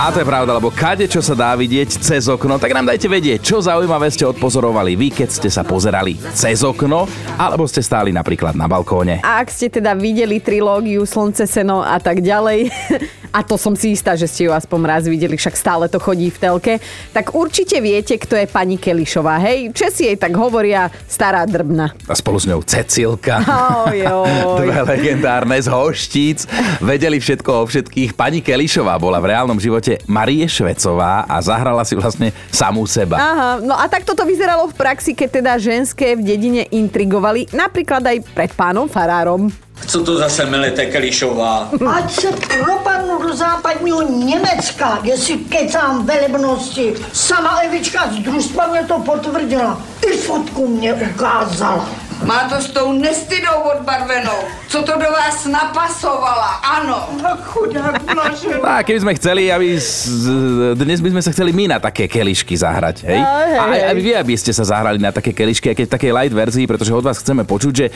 A 0.01 0.09
to 0.09 0.17
je 0.17 0.25
pravda, 0.25 0.57
lebo 0.57 0.73
kade 0.73 1.05
čo 1.05 1.21
sa 1.21 1.37
dá 1.37 1.53
vidieť 1.53 2.01
cez 2.01 2.25
okno, 2.25 2.57
tak 2.57 2.73
nám 2.73 2.89
dajte 2.89 3.05
vedieť, 3.05 3.45
čo 3.45 3.61
zaujímavé 3.61 4.09
ste 4.09 4.25
odpozorovali 4.25 4.97
vy, 4.97 5.13
keď 5.13 5.29
ste 5.29 5.53
sa 5.53 5.61
pozerali 5.61 6.17
cez 6.33 6.65
okno, 6.65 7.05
alebo 7.37 7.69
ste 7.69 7.85
stáli 7.85 8.09
napríklad 8.09 8.57
na 8.57 8.65
balkóne. 8.65 9.21
A 9.21 9.45
ak 9.45 9.53
ste 9.53 9.69
teda 9.69 9.93
videli 9.93 10.41
trilógiu 10.41 11.05
Slnce, 11.05 11.45
Seno 11.45 11.85
a 11.85 12.01
tak 12.01 12.25
ďalej, 12.25 12.73
a 13.37 13.45
to 13.45 13.61
som 13.61 13.77
si 13.77 13.93
istá, 13.93 14.17
že 14.17 14.25
ste 14.25 14.49
ju 14.49 14.57
aspoň 14.57 14.81
raz 14.89 15.05
videli, 15.05 15.37
však 15.37 15.53
stále 15.53 15.85
to 15.93 16.01
chodí 16.01 16.33
v 16.33 16.39
telke, 16.41 16.75
tak 17.13 17.37
určite 17.37 17.77
viete, 17.85 18.17
kto 18.17 18.41
je 18.41 18.49
pani 18.49 18.81
Kelišová. 18.81 19.37
Hej, 19.37 19.77
Česi 19.77 20.09
jej 20.09 20.17
tak 20.17 20.33
hovoria 20.33 20.89
stará 21.13 21.45
drbna. 21.45 21.93
A 22.09 22.17
spolu 22.17 22.41
s 22.41 22.49
ňou 22.49 22.65
Cecilka. 22.65 23.45
Oj, 23.85 24.01
oj. 24.17 24.65
Dve 24.65 24.81
legendárne 24.97 25.61
z 25.61 25.69
hoštíc. 25.69 26.49
Vedeli 26.81 27.21
všetko 27.21 27.51
o 27.53 27.69
všetkých. 27.69 28.17
Pani 28.17 28.41
Kelišová 28.41 28.97
bola 28.97 29.21
v 29.21 29.37
reálnom 29.37 29.61
živote 29.61 29.90
Marie 30.07 30.47
Švecová 30.47 31.27
a 31.27 31.43
zahrala 31.43 31.83
si 31.83 31.97
vlastne 31.97 32.31
samú 32.53 32.87
seba. 32.87 33.17
Aha, 33.19 33.51
no 33.65 33.75
a 33.75 33.89
tak 33.89 34.07
toto 34.07 34.23
vyzeralo 34.23 34.69
v 34.71 34.75
praxi, 34.79 35.17
keď 35.17 35.29
teda 35.43 35.53
ženské 35.59 36.15
v 36.15 36.23
dedine 36.23 36.63
intrigovali, 36.71 37.51
napríklad 37.51 38.05
aj 38.07 38.19
pred 38.35 38.51
pánom 38.55 38.87
Farárom. 38.87 39.51
Co 39.87 40.05
to 40.05 40.17
zase 40.19 40.47
melete, 40.47 40.87
Kelišová? 40.87 41.73
Ať 41.89 42.11
se 42.13 42.29
propadnu 42.33 43.23
do 43.23 43.37
západního 43.37 44.03
Německa, 44.03 45.01
jestli 45.03 45.39
kecám 45.39 46.07
velebnosti. 46.07 46.95
Sama 47.13 47.59
Evička 47.65 48.13
z 48.13 48.17
družstva 48.19 48.67
mě 48.67 48.85
to 48.85 48.99
potvrdila. 48.99 49.81
I 50.13 50.17
fotku 50.17 50.69
mě 50.69 50.95
ukázala. 50.95 51.89
Má 52.21 52.45
to 52.53 52.61
s 52.61 52.69
tou 52.69 52.93
nestydou 52.93 53.65
odbarvenou, 53.65 54.45
co 54.69 54.79
to 54.85 54.93
do 54.93 55.09
vás 55.09 55.49
napasovala, 55.49 56.61
ano. 56.61 57.09
Tak 57.17 57.41
chudák 57.49 57.97
naše. 58.13 58.61
No 58.61 58.69
A 58.69 58.85
keby 58.85 58.99
sme 59.01 59.13
chceli, 59.17 59.49
aby 59.49 59.81
z, 59.81 60.29
dnes 60.77 61.01
by 61.01 61.17
sme 61.17 61.23
sa 61.25 61.33
chceli 61.33 61.57
my 61.57 61.73
na 61.73 61.79
také 61.81 62.05
kelišky 62.05 62.53
zahrať, 62.53 63.09
hej? 63.09 63.21
No, 63.25 63.33
hej, 63.41 63.57
A 63.57 63.63
aj 63.91 63.97
vy, 63.97 64.13
aby 64.21 64.35
ste 64.37 64.53
sa 64.53 64.69
zahrali 64.69 65.01
na 65.01 65.17
také 65.17 65.33
kelišky, 65.33 65.73
aj 65.73 65.77
keď 65.81 65.87
v 65.89 65.95
takej 65.97 66.13
light 66.13 66.35
verzii, 66.37 66.69
pretože 66.69 66.93
od 66.93 67.05
vás 67.09 67.17
chceme 67.17 67.49
počuť, 67.49 67.73
že 67.73 67.87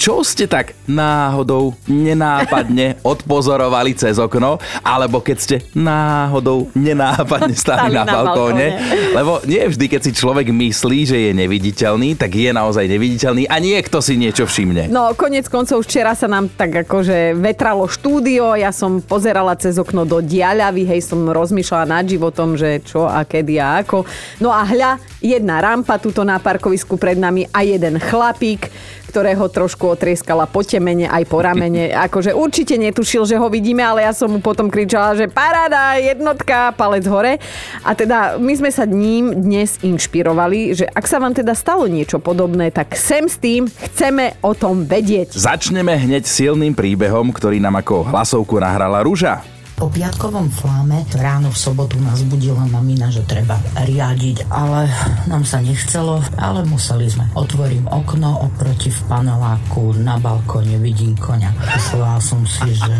čo 0.00 0.24
ste 0.24 0.48
tak 0.48 0.72
náhodou, 0.88 1.76
nenápadne 1.84 3.00
odpozorovali 3.12 3.92
cez 3.96 4.16
okno, 4.16 4.56
alebo 4.80 5.20
keď 5.20 5.36
ste 5.36 5.56
náhodou 5.76 6.68
nenápadne 6.76 7.52
Stali 7.52 7.92
stali 7.92 7.96
na, 7.96 8.04
na 8.04 8.12
balkóne. 8.24 8.76
balkóne. 8.76 9.12
Lebo 9.12 9.32
nie 9.44 9.60
vždy, 9.60 9.84
keď 9.88 10.00
si 10.04 10.12
človek 10.16 10.48
myslí, 10.52 10.98
že 11.04 11.16
je 11.28 11.32
neviditeľný, 11.36 12.16
tak 12.16 12.32
je 12.32 12.48
naozaj 12.48 12.84
neviditeľný 12.88 13.44
a 13.44 13.56
niekto 13.70 14.02
si 14.02 14.18
niečo 14.18 14.50
všimne. 14.50 14.90
No, 14.90 15.14
konec 15.14 15.46
koncov 15.46 15.86
včera 15.86 16.18
sa 16.18 16.26
nám 16.26 16.50
tak 16.50 16.82
akože 16.82 17.38
vetralo 17.38 17.86
štúdio, 17.86 18.58
ja 18.58 18.74
som 18.74 18.98
pozerala 18.98 19.54
cez 19.54 19.78
okno 19.78 20.02
do 20.02 20.18
diaľavy, 20.18 20.82
hej, 20.82 21.06
som 21.06 21.22
rozmýšľala 21.30 21.86
nad 21.86 22.04
životom, 22.04 22.58
že 22.58 22.82
čo 22.82 23.06
a 23.06 23.22
kedy 23.22 23.62
a 23.62 23.86
ako. 23.86 24.02
No 24.42 24.50
a 24.50 24.66
hľa, 24.66 24.98
jedna 25.22 25.62
rampa 25.62 26.02
tuto 26.02 26.26
na 26.26 26.42
parkovisku 26.42 26.98
pred 26.98 27.16
nami 27.16 27.46
a 27.54 27.62
jeden 27.62 28.02
chlapík, 28.02 28.66
ktorého 29.10 29.50
trošku 29.50 29.90
otrieskala 29.90 30.46
po 30.46 30.62
temene 30.62 31.10
aj 31.10 31.26
po 31.26 31.42
ramene. 31.42 31.90
Akože 32.06 32.30
určite 32.30 32.78
netušil, 32.78 33.26
že 33.26 33.36
ho 33.36 33.50
vidíme, 33.50 33.82
ale 33.82 34.06
ja 34.06 34.14
som 34.14 34.30
mu 34.30 34.38
potom 34.38 34.70
kričala, 34.70 35.18
že 35.18 35.26
paráda, 35.26 35.98
jednotka, 35.98 36.70
palec 36.78 37.04
hore. 37.10 37.42
A 37.82 37.90
teda 37.98 38.38
my 38.38 38.54
sme 38.54 38.70
sa 38.70 38.86
ním 38.86 39.34
dnes 39.34 39.82
inšpirovali, 39.82 40.78
že 40.78 40.86
ak 40.86 41.04
sa 41.10 41.18
vám 41.18 41.34
teda 41.34 41.52
stalo 41.58 41.90
niečo 41.90 42.22
podobné, 42.22 42.70
tak 42.70 42.94
sem 42.94 43.26
s 43.26 43.36
tým 43.42 43.66
chceme 43.66 44.38
o 44.46 44.54
tom 44.54 44.86
vedieť. 44.86 45.34
Začneme 45.34 45.98
hneď 45.98 46.24
silným 46.24 46.72
príbehom, 46.78 47.34
ktorý 47.34 47.58
nám 47.58 47.82
ako 47.82 48.06
hlasovku 48.08 48.56
nahrala 48.62 49.02
Rúža. 49.02 49.59
Po 49.80 49.88
piatkovom 49.88 50.52
fláme 50.52 51.08
ráno 51.16 51.48
v 51.48 51.56
sobotu 51.56 51.96
nás 52.04 52.20
budila 52.28 52.68
mamina, 52.68 53.08
že 53.08 53.24
treba 53.24 53.56
riadiť, 53.80 54.52
ale 54.52 54.92
nám 55.24 55.48
sa 55.48 55.64
nechcelo, 55.64 56.20
ale 56.36 56.68
museli 56.68 57.08
sme. 57.08 57.24
Otvorím 57.32 57.88
okno 57.88 58.44
oproti 58.44 58.92
v 58.92 59.00
paneláku, 59.08 59.96
na 59.96 60.20
balkóne 60.20 60.76
vidím 60.76 61.16
koňa. 61.16 61.56
Myslela 61.56 62.20
som 62.20 62.44
si, 62.44 62.76
že 62.76 62.92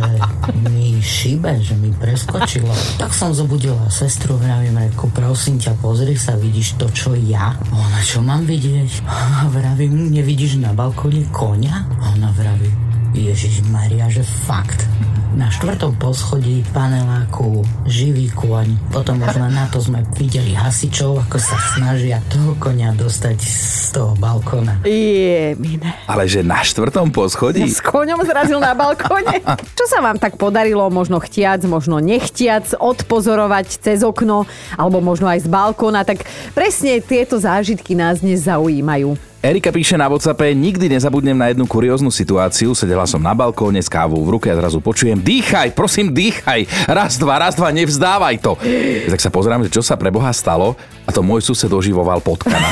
mi 0.72 0.96
šíbe, 1.04 1.60
že 1.60 1.76
mi 1.76 1.92
preskočilo. 1.92 2.72
Tak 2.96 3.12
som 3.12 3.36
zobudila 3.36 3.84
sestru, 3.92 4.40
vravím, 4.40 4.80
reku, 4.80 5.12
prosím 5.12 5.60
ťa, 5.60 5.76
pozri 5.84 6.16
sa, 6.16 6.32
vidíš 6.40 6.80
to, 6.80 6.88
čo 6.96 7.12
ja? 7.12 7.60
Ona, 7.76 8.00
čo 8.00 8.24
mám 8.24 8.48
vidieť? 8.48 9.04
Vravím, 9.52 10.08
nevidíš 10.08 10.56
na 10.56 10.72
balkóne 10.72 11.28
koňa? 11.28 12.08
Ona 12.16 12.32
vraví, 12.32 12.72
Ježiš 13.10 13.66
Maria, 13.74 14.06
že 14.06 14.22
fakt. 14.22 14.86
Na 15.30 15.46
štvrtom 15.46 15.94
poschodí 15.94 16.66
paneláku 16.74 17.62
živý 17.86 18.34
kôň. 18.34 18.90
Potom 18.90 19.22
už 19.22 19.38
len 19.38 19.54
na 19.54 19.70
to 19.70 19.78
sme 19.78 20.02
videli 20.18 20.58
hasičov, 20.58 21.22
ako 21.22 21.38
sa 21.38 21.54
snažia 21.78 22.18
toho 22.26 22.58
konia 22.58 22.90
dostať 22.90 23.38
z 23.38 23.94
toho 23.94 24.18
balkóna. 24.18 24.82
Je, 24.82 25.54
mine. 25.54 25.94
Ale 26.10 26.26
že 26.26 26.42
na 26.42 26.66
štvrtom 26.66 27.14
poschodí? 27.14 27.62
S 27.62 27.78
koňom 27.78 28.26
zrazil 28.26 28.58
na 28.58 28.74
balkóne. 28.74 29.38
Čo 29.78 29.86
sa 29.86 30.02
vám 30.02 30.18
tak 30.18 30.34
podarilo, 30.34 30.90
možno 30.90 31.22
chtiac, 31.22 31.62
možno 31.62 32.02
nechtiac, 32.02 32.74
odpozorovať 32.74 33.78
cez 33.86 34.02
okno, 34.02 34.50
alebo 34.74 34.98
možno 34.98 35.30
aj 35.30 35.46
z 35.46 35.48
balkóna, 35.50 36.02
tak 36.02 36.26
presne 36.58 36.98
tieto 36.98 37.38
zážitky 37.38 37.94
nás 37.94 38.18
dnes 38.18 38.50
zaujímajú. 38.50 39.29
Erika 39.40 39.72
píše 39.72 39.96
na 39.96 40.04
WhatsAppe, 40.04 40.52
nikdy 40.52 40.92
nezabudnem 40.92 41.32
na 41.32 41.48
jednu 41.48 41.64
kurióznu 41.64 42.12
situáciu. 42.12 42.76
Sedela 42.76 43.08
som 43.08 43.24
na 43.24 43.32
balkóne 43.32 43.80
s 43.80 43.88
kávou 43.88 44.20
v 44.20 44.36
ruke 44.36 44.52
a 44.52 44.56
zrazu 44.60 44.84
počujem, 44.84 45.16
dýchaj, 45.16 45.72
prosím, 45.72 46.12
dýchaj. 46.12 46.68
Raz, 46.84 47.16
dva, 47.16 47.40
raz, 47.40 47.56
dva, 47.56 47.72
nevzdávaj 47.72 48.36
to. 48.36 48.60
Tak 49.08 49.16
sa 49.16 49.32
pozerám, 49.32 49.64
že 49.64 49.72
čo 49.72 49.80
sa 49.80 49.96
pre 49.96 50.12
Boha 50.12 50.28
stalo 50.36 50.76
a 51.08 51.10
to 51.10 51.24
môj 51.24 51.40
sused 51.40 51.72
oživoval 51.72 52.20
potkana. 52.20 52.68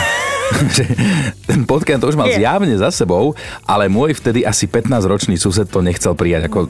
ten 1.49 1.65
potkan 1.65 1.97
to 1.97 2.13
už 2.13 2.21
mal 2.21 2.29
zjavne 2.29 2.77
za 2.77 2.93
sebou, 2.93 3.33
ale 3.65 3.89
môj 3.89 4.21
vtedy 4.21 4.45
asi 4.45 4.69
15-ročný 4.69 5.41
sused 5.41 5.73
to 5.73 5.81
nechcel 5.81 6.13
prijať 6.13 6.53
ako 6.53 6.69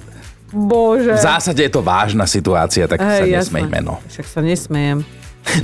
Bože. 0.54 1.10
v 1.10 1.18
zásade 1.18 1.58
je 1.58 1.74
to 1.74 1.82
vážna 1.82 2.22
situácia, 2.30 2.86
tak 2.86 3.02
sa 3.02 3.26
nesmejme. 3.26 3.82
No. 3.82 3.98
Však 4.06 4.26
sa 4.30 4.40
nesmejem. 4.46 5.02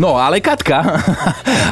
No 0.00 0.16
ale 0.16 0.40
Katka 0.40 0.80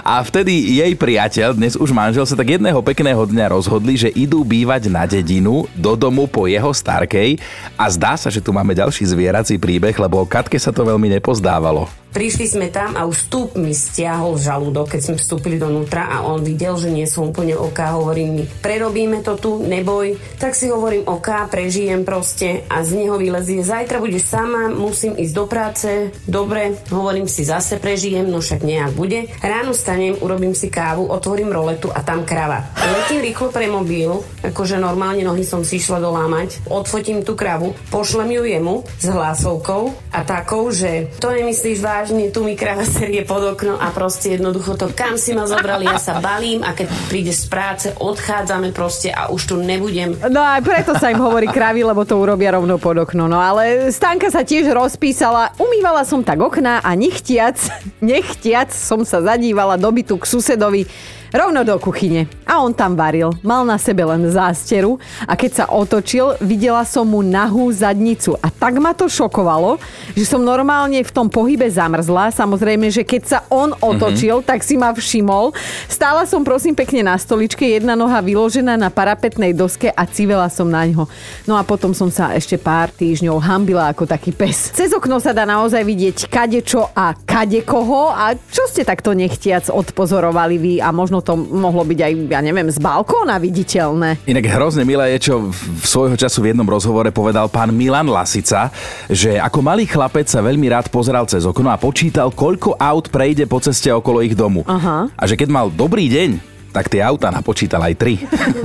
a 0.02 0.20
vtedy 0.22 0.78
jej 0.78 0.92
priateľ, 0.92 1.56
dnes 1.56 1.74
už 1.78 1.90
manžel, 1.94 2.26
sa 2.28 2.36
tak 2.36 2.58
jedného 2.58 2.78
pekného 2.84 3.24
dňa 3.24 3.52
rozhodli, 3.52 3.96
že 3.96 4.12
idú 4.12 4.42
bývať 4.42 4.92
na 4.92 5.08
dedinu 5.08 5.64
do 5.72 5.96
domu 5.96 6.28
po 6.28 6.50
jeho 6.50 6.70
starkej 6.70 7.40
a 7.78 7.84
zdá 7.88 8.18
sa, 8.18 8.28
že 8.28 8.44
tu 8.44 8.50
máme 8.50 8.76
ďalší 8.76 9.08
zvierací 9.08 9.56
príbeh, 9.56 9.96
lebo 9.96 10.24
Katke 10.28 10.58
sa 10.60 10.74
to 10.74 10.84
veľmi 10.84 11.08
nepozdávalo. 11.18 12.01
Prišli 12.12 12.44
sme 12.44 12.68
tam 12.68 12.92
a 12.92 13.08
už 13.08 13.24
vstup 13.24 13.56
mi 13.56 13.72
stiahol 13.72 14.36
žalúdok, 14.36 14.92
keď 14.92 15.00
sme 15.00 15.16
vstúpili 15.16 15.56
donútra 15.56 16.12
a 16.12 16.20
on 16.28 16.44
videl, 16.44 16.76
že 16.76 16.92
nie 16.92 17.08
som 17.08 17.32
úplne 17.32 17.56
OK, 17.56 17.80
hovorím 17.80 18.30
mi, 18.36 18.44
prerobíme 18.44 19.24
to 19.24 19.40
tu, 19.40 19.64
neboj. 19.64 20.20
Tak 20.36 20.52
si 20.52 20.68
hovorím 20.68 21.08
OK, 21.08 21.48
prežijem 21.48 22.04
proste 22.04 22.68
a 22.68 22.84
z 22.84 23.00
neho 23.00 23.16
vylezie, 23.16 23.64
zajtra 23.64 23.96
budeš 23.96 24.28
sama, 24.28 24.68
musím 24.68 25.16
ísť 25.16 25.32
do 25.32 25.44
práce, 25.48 25.88
dobre, 26.28 26.76
hovorím 26.92 27.24
si 27.24 27.48
zase 27.48 27.80
prežijem, 27.80 28.28
no 28.28 28.44
však 28.44 28.60
nejak 28.60 28.92
bude. 28.92 29.32
Ráno 29.40 29.72
stanem, 29.72 30.12
urobím 30.20 30.52
si 30.52 30.68
kávu, 30.68 31.08
otvorím 31.08 31.48
roletu 31.48 31.88
a 31.88 32.04
tam 32.04 32.28
krava. 32.28 32.68
Letím 32.76 33.24
rýchlo 33.24 33.48
pre 33.48 33.72
mobil, 33.72 34.20
akože 34.44 34.76
normálne 34.76 35.24
nohy 35.24 35.48
som 35.48 35.64
si 35.64 35.80
išla 35.80 35.96
dolámať, 35.96 36.68
odfotím 36.68 37.24
tú 37.24 37.32
kravu, 37.32 37.72
pošlem 37.88 38.36
ju 38.36 38.42
jemu 38.44 38.74
s 39.00 39.08
hlasovkou 39.08 39.96
a 40.12 40.20
takou, 40.28 40.68
že 40.68 41.08
to 41.16 41.32
nemyslíš 41.32 41.80
vážne, 41.80 42.01
vážne, 42.02 42.34
tu 42.34 42.42
mi 42.42 42.58
kráva 42.58 42.82
serie 42.82 43.22
pod 43.22 43.54
okno 43.54 43.78
a 43.78 43.94
proste 43.94 44.34
jednoducho 44.34 44.74
to, 44.74 44.90
kam 44.90 45.14
si 45.14 45.38
ma 45.38 45.46
zobrali, 45.46 45.86
ja 45.86 46.02
sa 46.02 46.18
balím 46.18 46.66
a 46.66 46.74
keď 46.74 46.90
prídeš 47.06 47.46
z 47.46 47.46
práce, 47.46 47.86
odchádzame 47.94 48.74
proste 48.74 49.14
a 49.14 49.30
už 49.30 49.46
tu 49.46 49.54
nebudem. 49.62 50.18
No 50.26 50.42
a 50.42 50.58
preto 50.58 50.98
sa 50.98 51.14
im 51.14 51.22
hovorí 51.22 51.46
kravy, 51.46 51.86
lebo 51.86 52.02
to 52.02 52.18
urobia 52.18 52.58
rovno 52.58 52.74
pod 52.82 53.06
okno. 53.06 53.30
No 53.30 53.38
ale 53.38 53.94
Stanka 53.94 54.34
sa 54.34 54.42
tiež 54.42 54.74
rozpísala, 54.74 55.54
umývala 55.62 56.02
som 56.02 56.26
tak 56.26 56.42
okná 56.42 56.82
a 56.82 56.90
nechtiac, 56.98 57.54
nechtiac 58.02 58.74
som 58.74 59.06
sa 59.06 59.22
zadívala 59.22 59.78
do 59.78 59.86
bytu 59.94 60.18
k 60.18 60.26
susedovi 60.26 60.90
rovno 61.32 61.64
do 61.64 61.74
kuchyne. 61.80 62.28
A 62.44 62.60
on 62.60 62.76
tam 62.76 62.92
varil. 62.92 63.32
Mal 63.40 63.64
na 63.64 63.80
sebe 63.80 64.04
len 64.04 64.28
zásteru 64.28 65.00
a 65.24 65.32
keď 65.32 65.50
sa 65.50 65.64
otočil, 65.72 66.36
videla 66.44 66.84
som 66.84 67.08
mu 67.08 67.24
nahú 67.24 67.72
zadnicu. 67.72 68.36
A 68.44 68.52
tak 68.52 68.76
ma 68.76 68.92
to 68.92 69.08
šokovalo, 69.08 69.80
že 70.12 70.28
som 70.28 70.44
normálne 70.44 71.00
v 71.00 71.10
tom 71.10 71.32
pohybe 71.32 71.64
zamrzla. 71.64 72.28
Samozrejme, 72.28 72.92
že 72.92 73.08
keď 73.08 73.22
sa 73.24 73.38
on 73.48 73.72
otočil, 73.80 74.44
mm-hmm. 74.44 74.50
tak 74.52 74.60
si 74.60 74.76
ma 74.76 74.92
všimol. 74.92 75.56
Stála 75.88 76.28
som 76.28 76.44
prosím 76.44 76.76
pekne 76.76 77.00
na 77.00 77.16
stoličke, 77.16 77.64
jedna 77.64 77.96
noha 77.96 78.20
vyložená 78.20 78.76
na 78.76 78.92
parapetnej 78.92 79.56
doske 79.56 79.88
a 79.88 80.04
civela 80.04 80.52
som 80.52 80.68
na 80.68 80.84
ňo. 80.84 81.08
No 81.48 81.56
a 81.56 81.64
potom 81.64 81.96
som 81.96 82.12
sa 82.12 82.36
ešte 82.36 82.60
pár 82.60 82.92
týždňov 82.92 83.40
hambila 83.40 83.88
ako 83.88 84.04
taký 84.04 84.36
pes. 84.36 84.68
Cez 84.76 84.92
okno 84.92 85.16
sa 85.16 85.32
dá 85.32 85.48
naozaj 85.48 85.80
vidieť 85.80 86.28
kadečo 86.28 86.92
a 86.92 87.16
kade 87.16 87.64
koho 87.64 88.12
a 88.12 88.36
čo 88.36 88.68
ste 88.68 88.84
takto 88.84 89.16
nechtiac 89.16 89.72
odpozorovali 89.72 90.60
vy 90.60 90.74
a 90.84 90.92
možno 90.92 91.21
to 91.22 91.38
mohlo 91.38 91.86
byť 91.86 91.98
aj, 92.02 92.12
ja 92.28 92.40
neviem, 92.44 92.68
z 92.68 92.78
balkóna 92.82 93.38
viditeľné. 93.38 94.22
Inak 94.28 94.44
hrozne 94.50 94.82
milé 94.84 95.16
je, 95.16 95.32
čo 95.32 95.48
v 95.48 95.84
svojho 95.86 96.18
času 96.18 96.42
v 96.42 96.52
jednom 96.52 96.66
rozhovore 96.68 97.08
povedal 97.14 97.48
pán 97.48 97.72
Milan 97.72 98.10
Lasica, 98.10 98.68
že 99.08 99.38
ako 99.38 99.58
malý 99.64 99.88
chlapec 99.88 100.28
sa 100.28 100.44
veľmi 100.44 100.68
rád 100.68 100.92
pozeral 100.92 101.24
cez 101.24 101.46
okno 101.48 101.72
a 101.72 101.80
počítal, 101.80 102.34
koľko 102.34 102.76
aut 102.76 103.08
prejde 103.08 103.48
po 103.48 103.62
ceste 103.62 103.88
okolo 103.88 104.20
ich 104.20 104.36
domu. 104.36 104.66
Aha. 104.68 105.08
A 105.14 105.22
že 105.24 105.38
keď 105.38 105.48
mal 105.48 105.66
dobrý 105.72 106.10
deň, 106.10 106.51
tak 106.72 106.88
tie 106.88 107.04
auta 107.04 107.28
napočítal 107.28 107.84
aj 107.84 107.94
tri. 108.00 108.16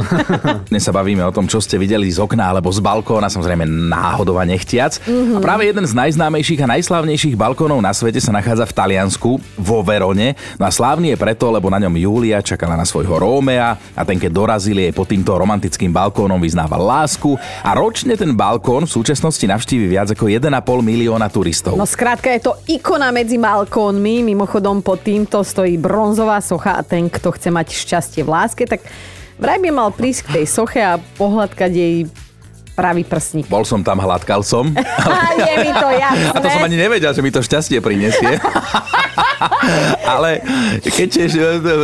Dnes 0.72 0.82
sa 0.82 0.96
bavíme 0.96 1.22
o 1.28 1.36
tom, 1.36 1.46
čo 1.46 1.60
ste 1.60 1.76
videli 1.76 2.08
z 2.08 2.24
okna 2.24 2.56
alebo 2.56 2.72
z 2.72 2.80
balkóna, 2.80 3.28
samozrejme 3.28 3.68
náhodou 3.68 4.40
a 4.40 4.48
nechtiac. 4.48 5.04
Mm-hmm. 5.04 5.38
A 5.38 5.40
práve 5.44 5.68
jeden 5.68 5.84
z 5.84 5.92
najznámejších 5.94 6.64
a 6.64 6.72
najslávnejších 6.80 7.36
balkónov 7.36 7.84
na 7.84 7.92
svete 7.92 8.24
sa 8.24 8.32
nachádza 8.32 8.64
v 8.64 8.74
Taliansku, 8.74 9.32
vo 9.60 9.80
Verone. 9.84 10.40
No 10.56 10.64
a 10.64 10.72
slávny 10.72 11.14
je 11.14 11.18
preto, 11.20 11.52
lebo 11.52 11.68
na 11.68 11.84
ňom 11.84 12.00
Julia 12.00 12.40
čakala 12.40 12.80
na 12.80 12.88
svojho 12.88 13.20
Rómea 13.20 13.76
a 13.76 14.02
ten, 14.08 14.16
keď 14.16 14.32
dorazili 14.32 14.88
jej 14.88 14.96
pod 14.96 15.12
týmto 15.12 15.36
romantickým 15.36 15.92
balkónom, 15.92 16.40
vyznával 16.40 16.80
lásku 16.80 17.36
a 17.60 17.76
ročne 17.76 18.16
ten 18.16 18.32
balkón 18.32 18.88
v 18.88 18.96
súčasnosti 18.96 19.44
navštívi 19.44 19.86
viac 19.92 20.16
ako 20.16 20.32
1,5 20.32 20.48
milióna 20.64 21.28
turistov. 21.28 21.76
No 21.76 21.84
skrátka 21.84 22.32
je 22.32 22.48
to 22.48 22.56
ikona 22.72 23.12
medzi 23.12 23.36
balkónmi, 23.36 24.24
mimochodom 24.24 24.80
pod 24.80 25.04
týmto 25.04 25.44
stojí 25.44 25.76
bronzová 25.76 26.40
socha 26.40 26.80
a 26.80 26.82
ten, 26.88 27.12
kto 27.12 27.36
chce 27.36 27.52
mať 27.52 27.68
šťastie 27.76 27.97
šťastie 27.98 28.22
v 28.22 28.30
láske, 28.30 28.64
tak 28.70 28.86
vraj 29.42 29.58
by 29.58 29.74
mal 29.74 29.90
prísť 29.90 30.30
k 30.30 30.34
tej 30.38 30.46
soche 30.46 30.78
a 30.78 31.02
pohľadkať 31.18 31.72
jej 31.74 31.96
pravý 32.78 33.02
prsník. 33.02 33.50
Bol 33.50 33.66
som 33.66 33.82
tam, 33.82 33.98
hladkal 33.98 34.46
som. 34.46 34.70
Je 35.50 35.56
mi 35.66 35.74
to 35.74 35.90
jasné. 35.90 36.30
A 36.30 36.38
to 36.38 36.48
som 36.54 36.62
ani 36.62 36.78
nevedel, 36.78 37.10
že 37.10 37.26
mi 37.26 37.34
to 37.34 37.42
šťastie 37.42 37.82
prinesie. 37.82 38.38
Ale 40.08 40.42
keď, 40.82 41.10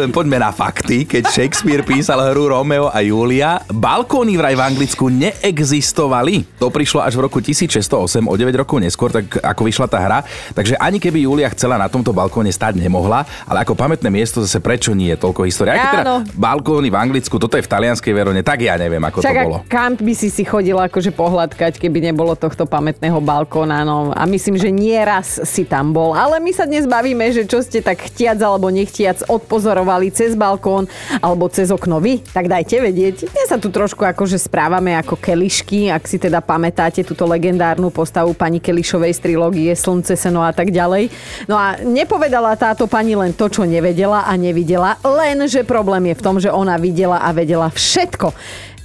poďme 0.10 0.42
na 0.42 0.50
fakty. 0.54 1.06
Keď 1.06 1.24
Shakespeare 1.30 1.84
písal 1.86 2.22
hru 2.32 2.50
Romeo 2.50 2.90
a 2.90 3.04
Julia, 3.04 3.62
balkóny 3.70 4.40
vraj 4.40 4.58
v 4.58 4.64
Anglicku 4.64 5.12
neexistovali. 5.12 6.48
To 6.58 6.74
prišlo 6.74 7.04
až 7.04 7.20
v 7.20 7.30
roku 7.30 7.44
1608, 7.44 8.26
o 8.26 8.34
9 8.34 8.62
rokov 8.64 8.80
neskôr, 8.82 9.12
tak 9.14 9.38
ako 9.42 9.62
vyšla 9.68 9.88
tá 9.92 10.00
hra. 10.02 10.20
Takže 10.56 10.80
ani 10.80 10.98
keby 10.98 11.26
Julia 11.28 11.50
chcela 11.52 11.78
na 11.78 11.92
tomto 11.92 12.16
balkóne 12.16 12.50
stať 12.50 12.80
nemohla, 12.80 13.28
ale 13.46 13.58
ako 13.62 13.78
pamätné 13.78 14.10
miesto 14.10 14.42
zase 14.42 14.58
prečo 14.64 14.96
nie 14.96 15.14
je 15.14 15.18
toľko 15.20 15.46
história. 15.46 15.78
Aj 15.78 15.84
teda 16.00 16.24
balkóny 16.34 16.90
v 16.90 16.98
Anglicku, 16.98 17.38
toto 17.38 17.60
je 17.60 17.66
v 17.66 17.70
talianskej 17.70 18.14
Verone, 18.14 18.42
tak 18.42 18.66
ja 18.66 18.80
neviem, 18.80 19.04
ako 19.04 19.20
Čak, 19.22 19.34
to 19.34 19.46
bolo. 19.46 19.58
kam 19.68 19.94
by 20.00 20.14
si 20.16 20.32
si 20.32 20.42
chodila 20.48 20.83
akože 20.86 21.16
pohľadkať, 21.16 21.80
keby 21.80 22.12
nebolo 22.12 22.36
tohto 22.36 22.68
pamätného 22.68 23.18
balkóna. 23.24 23.82
No, 23.88 24.12
a 24.12 24.28
myslím, 24.28 24.60
že 24.60 24.70
nie 24.70 24.98
raz 25.00 25.40
si 25.48 25.64
tam 25.64 25.96
bol. 25.96 26.14
Ale 26.14 26.44
my 26.44 26.52
sa 26.52 26.68
dnes 26.68 26.84
bavíme, 26.86 27.32
že 27.32 27.48
čo 27.48 27.64
ste 27.64 27.80
tak 27.80 28.04
chtiac 28.12 28.38
alebo 28.44 28.68
nechtiac 28.68 29.24
odpozorovali 29.26 30.12
cez 30.12 30.36
balkón 30.36 30.86
alebo 31.24 31.48
cez 31.48 31.72
okno 31.72 32.04
vy, 32.04 32.20
tak 32.36 32.52
dajte 32.52 32.84
vedieť. 32.84 33.32
Dnes 33.32 33.48
sa 33.48 33.58
tu 33.58 33.72
trošku 33.72 34.04
akože 34.04 34.36
správame 34.36 34.94
ako 35.00 35.16
kelišky, 35.16 35.88
ak 35.88 36.04
si 36.06 36.20
teda 36.20 36.44
pamätáte 36.44 37.02
túto 37.08 37.24
legendárnu 37.24 37.90
postavu 37.90 38.36
pani 38.36 38.60
Kelišovej 38.60 39.16
z 39.16 39.20
trilógie 39.24 39.72
Slnce, 39.72 40.20
seno 40.20 40.44
a 40.44 40.52
tak 40.52 40.70
ďalej. 40.70 41.08
No 41.48 41.56
a 41.56 41.80
nepovedala 41.80 42.60
táto 42.60 42.86
pani 42.86 43.16
len 43.16 43.32
to, 43.32 43.48
čo 43.48 43.64
nevedela 43.64 44.28
a 44.28 44.34
nevidela, 44.36 45.00
len 45.04 45.48
že 45.48 45.64
problém 45.64 46.12
je 46.12 46.20
v 46.20 46.24
tom, 46.26 46.36
že 46.42 46.52
ona 46.52 46.76
videla 46.76 47.24
a 47.24 47.30
vedela 47.32 47.72
všetko. 47.72 48.36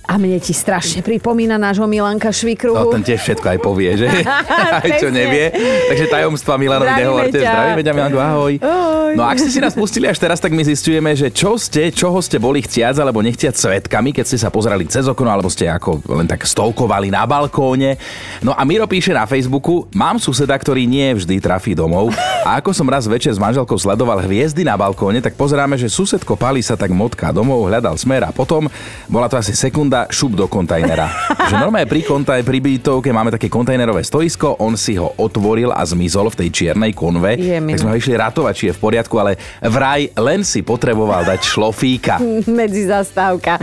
A 0.09 0.17
mne 0.17 0.41
ti 0.41 0.57
strašne 0.57 1.05
pripomína 1.05 1.61
nášho 1.61 1.85
Milanka 1.85 2.33
Švikruhu. 2.33 2.73
No, 2.73 2.89
ten 2.89 3.05
tiež 3.05 3.21
všetko 3.21 3.47
aj 3.53 3.59
povie, 3.61 3.93
že? 3.93 4.09
aj 4.89 4.91
čo 4.97 5.13
nevie. 5.13 5.53
Takže 5.93 6.09
tajomstva 6.09 6.57
Milanovi 6.57 6.97
nehovorte. 6.97 7.37
Zdravíme 7.37 7.83
ťa, 7.85 7.93
Milanko, 7.93 8.17
ahoj. 8.17 8.55
Ahoj. 8.57 9.13
No 9.17 9.29
ak 9.29 9.37
ste 9.37 9.53
si 9.53 9.61
nás 9.61 9.77
pustili 9.77 10.09
až 10.09 10.17
teraz, 10.17 10.41
tak 10.41 10.57
my 10.57 10.65
zistujeme, 10.65 11.13
že 11.13 11.29
čo 11.29 11.61
ste, 11.61 11.93
čoho 11.93 12.21
ste 12.25 12.41
boli 12.41 12.65
chciac 12.65 12.97
alebo 12.97 13.21
nechtiac 13.21 13.53
svetkami, 13.53 14.17
keď 14.17 14.25
ste 14.25 14.39
sa 14.41 14.49
pozerali 14.49 14.89
cez 14.89 15.05
okno, 15.05 15.29
alebo 15.29 15.53
ste 15.53 15.69
ako 15.69 16.01
len 16.09 16.25
tak 16.25 16.45
stolkovali 16.45 17.13
na 17.13 17.29
balkóne. 17.29 18.01
No 18.41 18.57
a 18.57 18.65
Miro 18.65 18.89
píše 18.89 19.13
na 19.13 19.29
Facebooku, 19.29 19.89
mám 19.93 20.17
suseda, 20.17 20.57
ktorý 20.57 20.89
nie 20.89 21.13
vždy 21.17 21.37
trafí 21.41 21.77
domov 21.77 22.17
a 22.49 22.65
ako 22.65 22.73
som 22.73 22.89
raz 22.89 23.05
večer 23.05 23.29
s 23.29 23.37
manželkou 23.37 23.77
sledoval 23.77 24.25
hviezdy 24.25 24.65
na 24.65 24.73
balkóne, 24.73 25.21
tak 25.21 25.37
pozeráme, 25.37 25.77
že 25.77 25.93
susedko 25.93 26.33
Pali 26.33 26.65
sa 26.65 26.81
tak 26.81 26.89
motká 26.89 27.29
domov, 27.29 27.69
hľadal 27.69 28.01
smer 28.01 28.25
a 28.25 28.33
potom, 28.33 28.73
bola 29.05 29.29
to 29.29 29.37
asi 29.37 29.53
sekunda, 29.53 30.09
šup 30.09 30.33
do 30.33 30.49
kontajnera. 30.49 31.13
že 31.53 31.61
normálne 31.61 31.85
pri 31.85 32.01
kontaj, 32.09 32.41
pri 32.49 32.65
bytovke 32.65 33.13
máme 33.13 33.29
také 33.29 33.53
kontajnerové 33.53 34.01
stoisko, 34.01 34.57
on 34.65 34.81
si 34.81 34.97
ho 34.97 35.13
otvoril 35.21 35.77
a 35.77 35.85
zmizol 35.85 36.33
v 36.33 36.39
tej 36.41 36.49
čiernej 36.49 36.97
konve. 36.97 37.37
Jemina. 37.37 37.77
Tak 37.77 37.85
sme 37.85 37.93
ho 37.93 38.01
išli 38.01 38.17
ratovať, 38.17 38.55
či 38.57 38.65
je 38.73 38.77
v 38.77 38.81
poriadku, 38.81 39.15
ale 39.21 39.37
vraj 39.61 40.09
len 40.17 40.41
si 40.41 40.65
potreboval 40.65 41.29
dať 41.29 41.45
šlofíka. 41.45 42.17
Medzi 42.49 42.89
zastávka. 42.89 43.61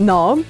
No, 0.00 0.40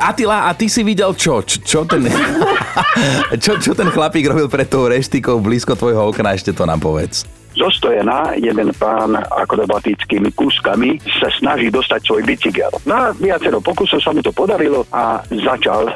Atila, 0.00 0.46
a 0.46 0.54
ty 0.54 0.68
si 0.68 0.84
videl 0.84 1.16
čo? 1.16 1.42
Čo, 1.42 1.56
čo 1.60 1.80
ten... 1.84 2.06
čo, 3.44 3.58
čo 3.58 3.72
ten 3.74 3.88
chlapík 3.90 4.26
robil 4.26 4.46
pred 4.50 4.68
tou 4.68 4.86
reštikou 4.86 5.38
blízko 5.42 5.76
tvojho 5.76 6.10
okna? 6.10 6.34
Ešte 6.34 6.54
to 6.54 6.66
nám 6.66 6.80
povedz. 6.82 7.26
Zostojená, 7.50 8.38
jeden 8.38 8.70
pán 8.78 9.18
akrobatickými 9.18 10.30
kúskami 10.38 11.02
sa 11.18 11.26
snaží 11.34 11.66
dostať 11.68 12.00
svoj 12.06 12.22
bicykel. 12.22 12.70
Na 12.86 13.10
viacero 13.18 13.58
pokusov 13.58 13.98
sa 13.98 14.14
mu 14.14 14.22
to 14.22 14.30
podarilo 14.30 14.86
a 14.94 15.18
začal 15.28 15.90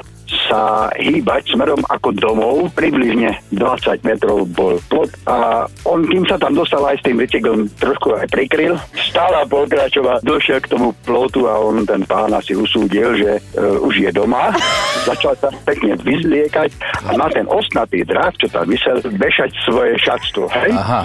sa 0.49 0.89
hýbať 0.97 1.53
smerom 1.55 1.81
ako 1.89 2.17
domov. 2.17 2.73
Približne 2.73 3.41
20 3.53 4.07
metrov 4.07 4.49
bol 4.53 4.81
plot 4.89 5.11
a 5.29 5.67
on, 5.85 6.05
kým 6.09 6.25
sa 6.29 6.41
tam 6.41 6.57
dostal 6.57 6.85
aj 6.85 7.01
s 7.01 7.05
tým 7.05 7.21
bicyklom, 7.21 7.69
trošku 7.81 8.17
aj 8.17 8.29
prikryl. 8.33 8.77
Stále 8.97 9.45
pokračoval, 9.49 10.25
došiel 10.25 10.61
k 10.65 10.71
tomu 10.73 10.97
plotu 11.05 11.47
a 11.49 11.61
on, 11.61 11.85
ten 11.85 12.03
pán 12.09 12.33
asi 12.33 12.57
usúdil, 12.57 13.17
že 13.17 13.31
uh, 13.57 13.85
už 13.85 14.09
je 14.09 14.11
doma. 14.13 14.53
Začal 15.09 15.37
sa 15.41 15.53
pekne 15.69 15.97
vyzliekať 16.01 16.71
a 17.09 17.11
na 17.17 17.29
ten 17.29 17.45
ostnatý 17.49 18.05
drát, 18.05 18.33
čo 18.41 18.49
tam 18.49 18.69
vysel, 18.69 19.01
vešať 19.05 19.51
svoje 19.69 19.95
šatstvo. 20.01 20.49
Hej? 20.51 20.71
Aha. 20.73 21.01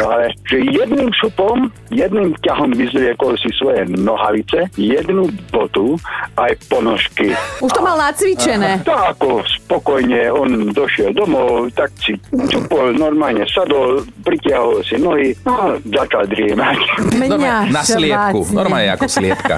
No 0.00 0.08
ale, 0.08 0.32
že 0.48 0.64
jedným 0.64 1.12
šupom, 1.12 1.68
jedným 1.92 2.32
ťahom 2.40 2.72
vyzliekol 2.72 3.36
si 3.36 3.52
svoje 3.52 3.84
nohavice, 3.92 4.72
jednu 4.80 5.28
botu, 5.52 6.00
aj 6.40 6.56
ponožky. 6.72 7.36
už 7.60 7.68
to 7.68 7.84
mal 7.84 8.00
nacvičené. 8.00 8.80
Tak 8.80 9.20
ako 9.20 9.44
spokojne 9.44 10.32
on 10.32 10.72
došiel 10.72 11.12
domov, 11.12 11.68
tak 11.76 11.92
si 12.00 12.16
čupol, 12.48 12.96
normálne 12.96 13.44
sadol, 13.44 14.00
pritiahol 14.24 14.80
si 14.80 14.96
nohy 14.96 15.36
no, 15.44 15.52
a 15.52 15.64
začal 15.84 16.24
driemať. 16.32 16.80
Normálne 17.20 17.68
na 17.68 17.80
Mňa 17.80 17.82
sliepku. 17.84 18.40
Normálne 18.56 18.88
ako 18.96 19.04
sliepka. 19.04 19.56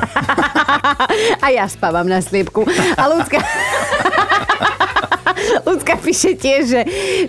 A 1.44 1.46
ja 1.54 1.70
spávam 1.70 2.10
na 2.10 2.18
sliepku. 2.18 2.66
A 2.98 3.02
ľudská... 3.06 3.38
Ľudská 5.62 5.94
píše 6.02 6.34
tiež, 6.34 6.62
že 6.66 6.80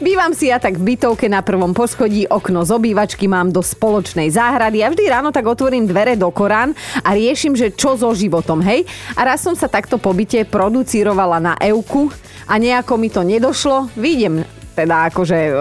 bývam 0.01 0.33
si 0.33 0.49
ja 0.49 0.57
tak 0.57 0.81
v 0.81 0.93
bytovke 0.93 1.29
na 1.29 1.45
prvom 1.45 1.71
poschodí, 1.71 2.25
okno 2.25 2.65
z 2.65 2.73
obývačky 2.73 3.29
mám 3.29 3.53
do 3.53 3.61
spoločnej 3.61 4.33
záhrady 4.33 4.81
a 4.81 4.89
vždy 4.89 5.05
ráno 5.05 5.29
tak 5.29 5.45
otvorím 5.45 5.85
dvere 5.85 6.17
do 6.17 6.33
Korán 6.33 6.73
a 7.05 7.13
riešim, 7.13 7.53
že 7.53 7.69
čo 7.69 7.93
so 7.93 8.09
životom, 8.17 8.57
hej? 8.65 8.89
A 9.13 9.21
raz 9.29 9.45
som 9.45 9.53
sa 9.53 9.69
takto 9.69 10.01
po 10.01 10.11
byte 10.17 10.49
producírovala 10.49 11.37
na 11.37 11.53
Euku 11.61 12.09
a 12.49 12.57
nejako 12.57 12.93
mi 12.97 13.13
to 13.13 13.21
nedošlo. 13.21 13.93
Vidím 13.93 14.62
teda 14.74 15.13
akože, 15.13 15.38
e, 15.38 15.51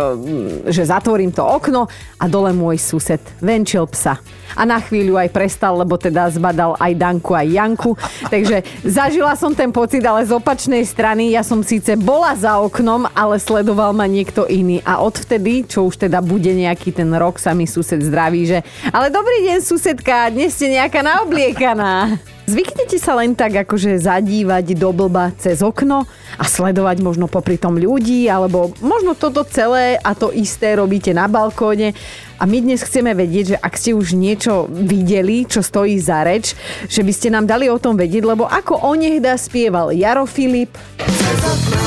že 0.72 0.82
zatvorím 0.88 1.30
to 1.30 1.44
okno 1.44 1.86
a 2.18 2.24
dole 2.26 2.50
môj 2.56 2.80
sused 2.80 3.20
venčil 3.38 3.84
psa. 3.92 4.18
A 4.52 4.68
na 4.68 4.76
chvíľu 4.80 5.16
aj 5.16 5.32
prestal, 5.32 5.80
lebo 5.80 5.96
teda 5.96 6.28
zbadal 6.28 6.76
aj 6.76 6.92
Danku, 6.92 7.32
aj 7.32 7.48
Janku. 7.48 7.96
Takže 8.28 8.60
zažila 8.84 9.32
som 9.32 9.56
ten 9.56 9.72
pocit, 9.72 10.04
ale 10.04 10.28
z 10.28 10.36
opačnej 10.36 10.84
strany 10.84 11.32
ja 11.32 11.40
som 11.40 11.64
síce 11.64 11.96
bola 11.96 12.36
za 12.36 12.60
oknom, 12.60 13.08
ale 13.16 13.40
sledoval 13.40 13.96
ma 13.96 14.04
niekto 14.04 14.44
iný. 14.44 14.84
A 14.84 15.00
odvtedy, 15.00 15.64
čo 15.64 15.88
už 15.88 16.04
teda 16.04 16.20
bude 16.20 16.52
nejaký 16.52 16.92
ten 16.92 17.08
rok, 17.16 17.40
sa 17.40 17.56
mi 17.56 17.64
sused 17.64 18.04
zdraví, 18.04 18.44
že 18.44 18.58
ale 18.92 19.08
dobrý 19.08 19.48
deň 19.48 19.58
susedka, 19.64 20.28
dnes 20.28 20.52
ste 20.52 20.76
nejaká 20.76 21.00
naobliekaná. 21.00 22.20
Zvyknete 22.42 22.98
sa 22.98 23.14
len 23.14 23.38
tak 23.38 23.54
akože 23.54 24.02
zadívať 24.02 24.74
do 24.74 24.90
blba 24.90 25.30
cez 25.38 25.62
okno 25.62 26.02
a 26.34 26.44
sledovať 26.44 26.98
možno 26.98 27.30
popri 27.30 27.54
tom 27.54 27.78
ľudí, 27.78 28.26
alebo 28.26 28.74
možno 28.82 29.14
toto 29.14 29.46
celé 29.46 29.94
a 30.02 30.10
to 30.18 30.34
isté 30.34 30.74
robíte 30.74 31.14
na 31.14 31.30
balkóne. 31.30 31.94
A 32.36 32.44
my 32.44 32.58
dnes 32.58 32.82
chceme 32.82 33.14
vedieť, 33.14 33.54
že 33.54 33.60
ak 33.62 33.74
ste 33.78 33.94
už 33.94 34.18
niečo 34.18 34.66
videli, 34.66 35.46
čo 35.46 35.62
stojí 35.62 35.94
za 36.02 36.26
reč, 36.26 36.58
že 36.90 37.06
by 37.06 37.12
ste 37.14 37.30
nám 37.30 37.46
dali 37.46 37.70
o 37.70 37.78
tom 37.78 37.94
vedieť, 37.94 38.26
lebo 38.26 38.50
ako 38.50 38.90
onehda 38.90 39.38
spieval 39.38 39.94
Jaro 39.94 40.26
Filip, 40.26 40.74
Cez 40.98 41.42
okno 41.46 41.82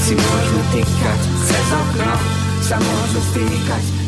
si 0.00 0.14
môžu 0.16 0.60
týkať, 0.72 1.20
cez 1.44 1.68
okno 1.68 2.12
sa 2.64 2.76
môžu 2.80 3.20
stýkať. 3.28 4.07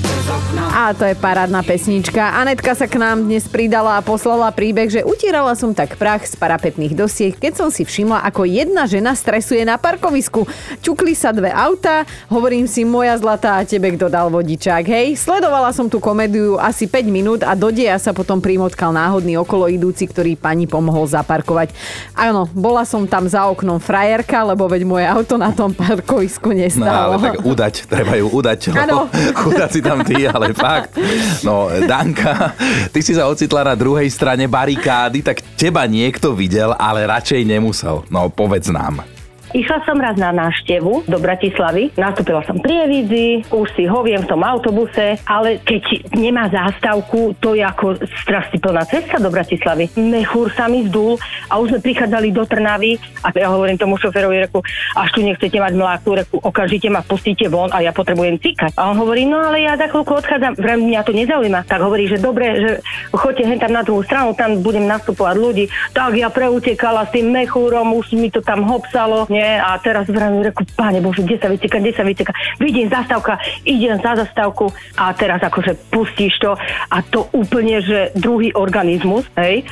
A 0.70 0.92
to 0.92 1.08
je 1.08 1.16
parádna 1.16 1.64
pesnička. 1.64 2.36
Anetka 2.36 2.76
sa 2.76 2.84
k 2.84 3.00
nám 3.00 3.24
dnes 3.24 3.48
pridala 3.48 3.96
a 3.96 4.04
poslala 4.04 4.52
príbeh, 4.52 4.92
že 4.92 5.00
utierala 5.00 5.56
som 5.56 5.72
tak 5.72 5.96
prach 5.96 6.28
z 6.28 6.36
parapetných 6.36 6.92
dosiek, 6.92 7.32
keď 7.32 7.52
som 7.56 7.68
si 7.72 7.88
všimla, 7.88 8.20
ako 8.28 8.44
jedna 8.44 8.84
žena 8.84 9.16
stresuje 9.16 9.64
na 9.64 9.80
parkovisku. 9.80 10.44
Čukli 10.84 11.16
sa 11.16 11.32
dve 11.32 11.48
auta, 11.48 12.04
hovorím 12.28 12.68
si, 12.68 12.84
moja 12.84 13.16
zlatá, 13.16 13.56
a 13.56 13.64
tebe 13.64 13.96
kto 13.96 14.12
dal 14.12 14.28
vodičák, 14.28 14.84
hej? 14.84 15.16
Sledovala 15.16 15.72
som 15.72 15.88
tú 15.88 15.96
komédiu 15.98 16.60
asi 16.60 16.84
5 16.84 17.08
minút 17.08 17.40
a 17.40 17.56
do 17.56 17.72
deja 17.72 17.96
sa 17.96 18.12
potom 18.12 18.44
primotkal 18.44 18.92
náhodný 18.92 19.40
okolo 19.40 19.72
idúci, 19.72 20.04
ktorý 20.04 20.36
pani 20.36 20.68
pomohol 20.68 21.08
zaparkovať. 21.08 21.72
Áno, 22.12 22.44
bola 22.52 22.84
som 22.84 23.08
tam 23.08 23.24
za 23.24 23.48
oknom 23.48 23.80
frajerka, 23.80 24.44
lebo 24.44 24.68
veď 24.68 24.82
moje 24.84 25.06
auto 25.08 25.40
na 25.40 25.48
tom 25.48 25.72
parkovisku 25.72 26.52
No 26.52 26.60
nestálo. 26.60 27.16
ale 27.16 27.16
tak 27.24 27.40
udať, 27.40 27.74
treba 27.88 28.14
ju 28.20 28.26
udať. 28.28 28.60
Áno. 28.76 29.08
Chudá 29.40 29.64
si 29.70 29.80
tam 29.80 30.02
ty, 30.10 30.26
ale 30.26 30.50
fakt. 30.50 30.98
No, 31.46 31.70
Danka, 31.86 32.58
ty 32.90 32.98
si 32.98 33.14
sa 33.14 33.30
ocitla 33.30 33.62
na 33.62 33.74
druhej 33.78 34.10
strane 34.10 34.50
barikády, 34.50 35.22
tak 35.22 35.38
teba 35.54 35.86
niekto 35.86 36.34
videl, 36.34 36.74
ale 36.74 37.06
radšej 37.06 37.46
nemusel. 37.46 38.02
No, 38.10 38.26
povedz 38.26 38.66
nám. 38.74 39.19
Išla 39.50 39.82
som 39.82 39.98
raz 39.98 40.14
na 40.14 40.30
návštevu 40.30 41.10
do 41.10 41.18
Bratislavy, 41.18 41.90
nastúpila 41.98 42.38
som 42.46 42.62
pri 42.62 42.86
Evidzi, 42.86 43.42
už 43.50 43.66
si 43.74 43.82
hoviem 43.82 44.22
v 44.22 44.30
tom 44.30 44.46
autobuse, 44.46 45.18
ale 45.26 45.58
keď 45.66 46.06
nemá 46.14 46.46
zástavku, 46.46 47.34
to 47.42 47.58
je 47.58 47.66
ako 47.66 47.98
strastiplná 48.22 48.86
cesta 48.86 49.18
do 49.18 49.26
Bratislavy. 49.26 49.90
Mechúr 49.98 50.54
sa 50.54 50.70
mi 50.70 50.86
zdul 50.86 51.18
a 51.50 51.58
už 51.58 51.74
sme 51.74 51.80
prichádzali 51.82 52.30
do 52.30 52.46
Trnavy 52.46 52.94
a 53.26 53.34
ja 53.34 53.50
hovorím 53.50 53.74
tomu 53.74 53.98
šoferovi, 53.98 54.46
reku, 54.46 54.62
až 54.94 55.08
tu 55.18 55.26
nechcete 55.26 55.58
mať 55.58 55.72
mláku, 55.74 56.08
reku, 56.14 56.36
okamžite 56.38 56.86
ma 56.86 57.02
pustíte 57.02 57.50
von 57.50 57.74
a 57.74 57.82
ja 57.82 57.90
potrebujem 57.90 58.38
cikať. 58.38 58.78
A 58.78 58.86
on 58.86 59.02
hovorí, 59.02 59.26
no 59.26 59.34
ale 59.34 59.66
ja 59.66 59.74
za 59.74 59.90
chvíľku 59.90 60.14
odchádzam, 60.14 60.62
vrem, 60.62 60.86
mňa 60.86 61.02
to 61.02 61.10
nezaujíma. 61.10 61.66
Tak 61.66 61.82
hovorí, 61.82 62.06
že 62.06 62.22
dobre, 62.22 62.46
že 62.54 62.70
choďte 63.10 63.50
hen 63.50 63.58
tam 63.58 63.74
na 63.74 63.82
druhú 63.82 64.06
stranu, 64.06 64.30
tam 64.38 64.62
budem 64.62 64.86
nastupovať 64.86 65.34
ľudí. 65.34 65.64
Tak 65.90 66.14
ja 66.14 66.30
preutekala 66.30 67.10
s 67.10 67.18
tým 67.18 67.34
mechúrom, 67.34 67.98
už 67.98 68.14
mi 68.14 68.30
to 68.30 68.38
tam 68.38 68.62
hopsalo, 68.62 69.26
nie, 69.40 69.52
a 69.56 69.80
teraz 69.80 70.04
vrem, 70.04 70.44
reku, 70.44 70.68
páne 70.76 71.00
Bože, 71.00 71.24
kde 71.24 71.40
sa 71.40 71.48
vyteka, 71.48 71.80
kde 71.80 71.92
sa 71.96 72.04
vyteka. 72.04 72.32
Vidím 72.60 72.92
zastávka, 72.92 73.40
idem 73.64 73.96
za 73.96 74.12
zastávku 74.14 74.68
a 74.94 75.16
teraz 75.16 75.40
akože 75.40 75.88
pustíš 75.88 76.36
to 76.38 76.52
a 76.86 76.96
to 77.02 77.24
úplne, 77.32 77.80
že 77.80 78.12
druhý 78.14 78.52
organizmus, 78.52 79.24
hej. 79.40 79.64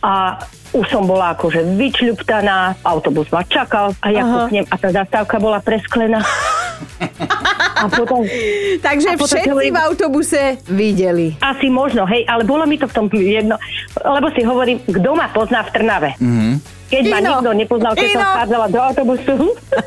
A 0.00 0.40
už 0.72 0.88
som 0.88 1.04
bola 1.04 1.36
akože 1.36 1.76
vyčľuptaná, 1.76 2.80
autobus 2.82 3.28
ma 3.28 3.44
čakal 3.44 3.92
a 4.00 4.06
ja 4.08 4.24
kúknem 4.24 4.64
a 4.66 4.74
tá 4.74 4.88
zastávka 4.88 5.36
bola 5.36 5.60
presklená. 5.60 6.24
A 7.76 7.86
potom, 7.90 8.22
Takže 8.78 9.08
a 9.10 9.14
potom 9.14 9.26
všetci 9.28 9.50
hovorím- 9.50 9.74
v 9.74 9.80
autobuse 9.84 10.40
videli. 10.66 11.26
asi 11.38 11.66
možno, 11.68 12.06
hej, 12.06 12.24
ale 12.24 12.42
bolo 12.42 12.64
mi 12.64 12.78
to 12.78 12.86
v 12.86 12.94
tom 12.94 13.06
jedno, 13.12 13.58
lebo 13.98 14.30
si 14.30 14.42
hovorím, 14.42 14.80
kto 14.82 15.10
ma 15.12 15.28
pozná 15.28 15.62
v 15.62 15.70
Trnave. 15.70 16.10
Mhm. 16.18 16.81
Keď 16.92 17.04
ma 17.08 17.18
Ino. 17.24 17.40
nikto 17.40 17.50
nepoznal, 17.56 17.92
keď 17.96 18.08
som 18.12 18.20
Ino. 18.20 18.32
vchádzala 18.36 18.66
do 18.68 18.78
autobusu. 18.84 19.34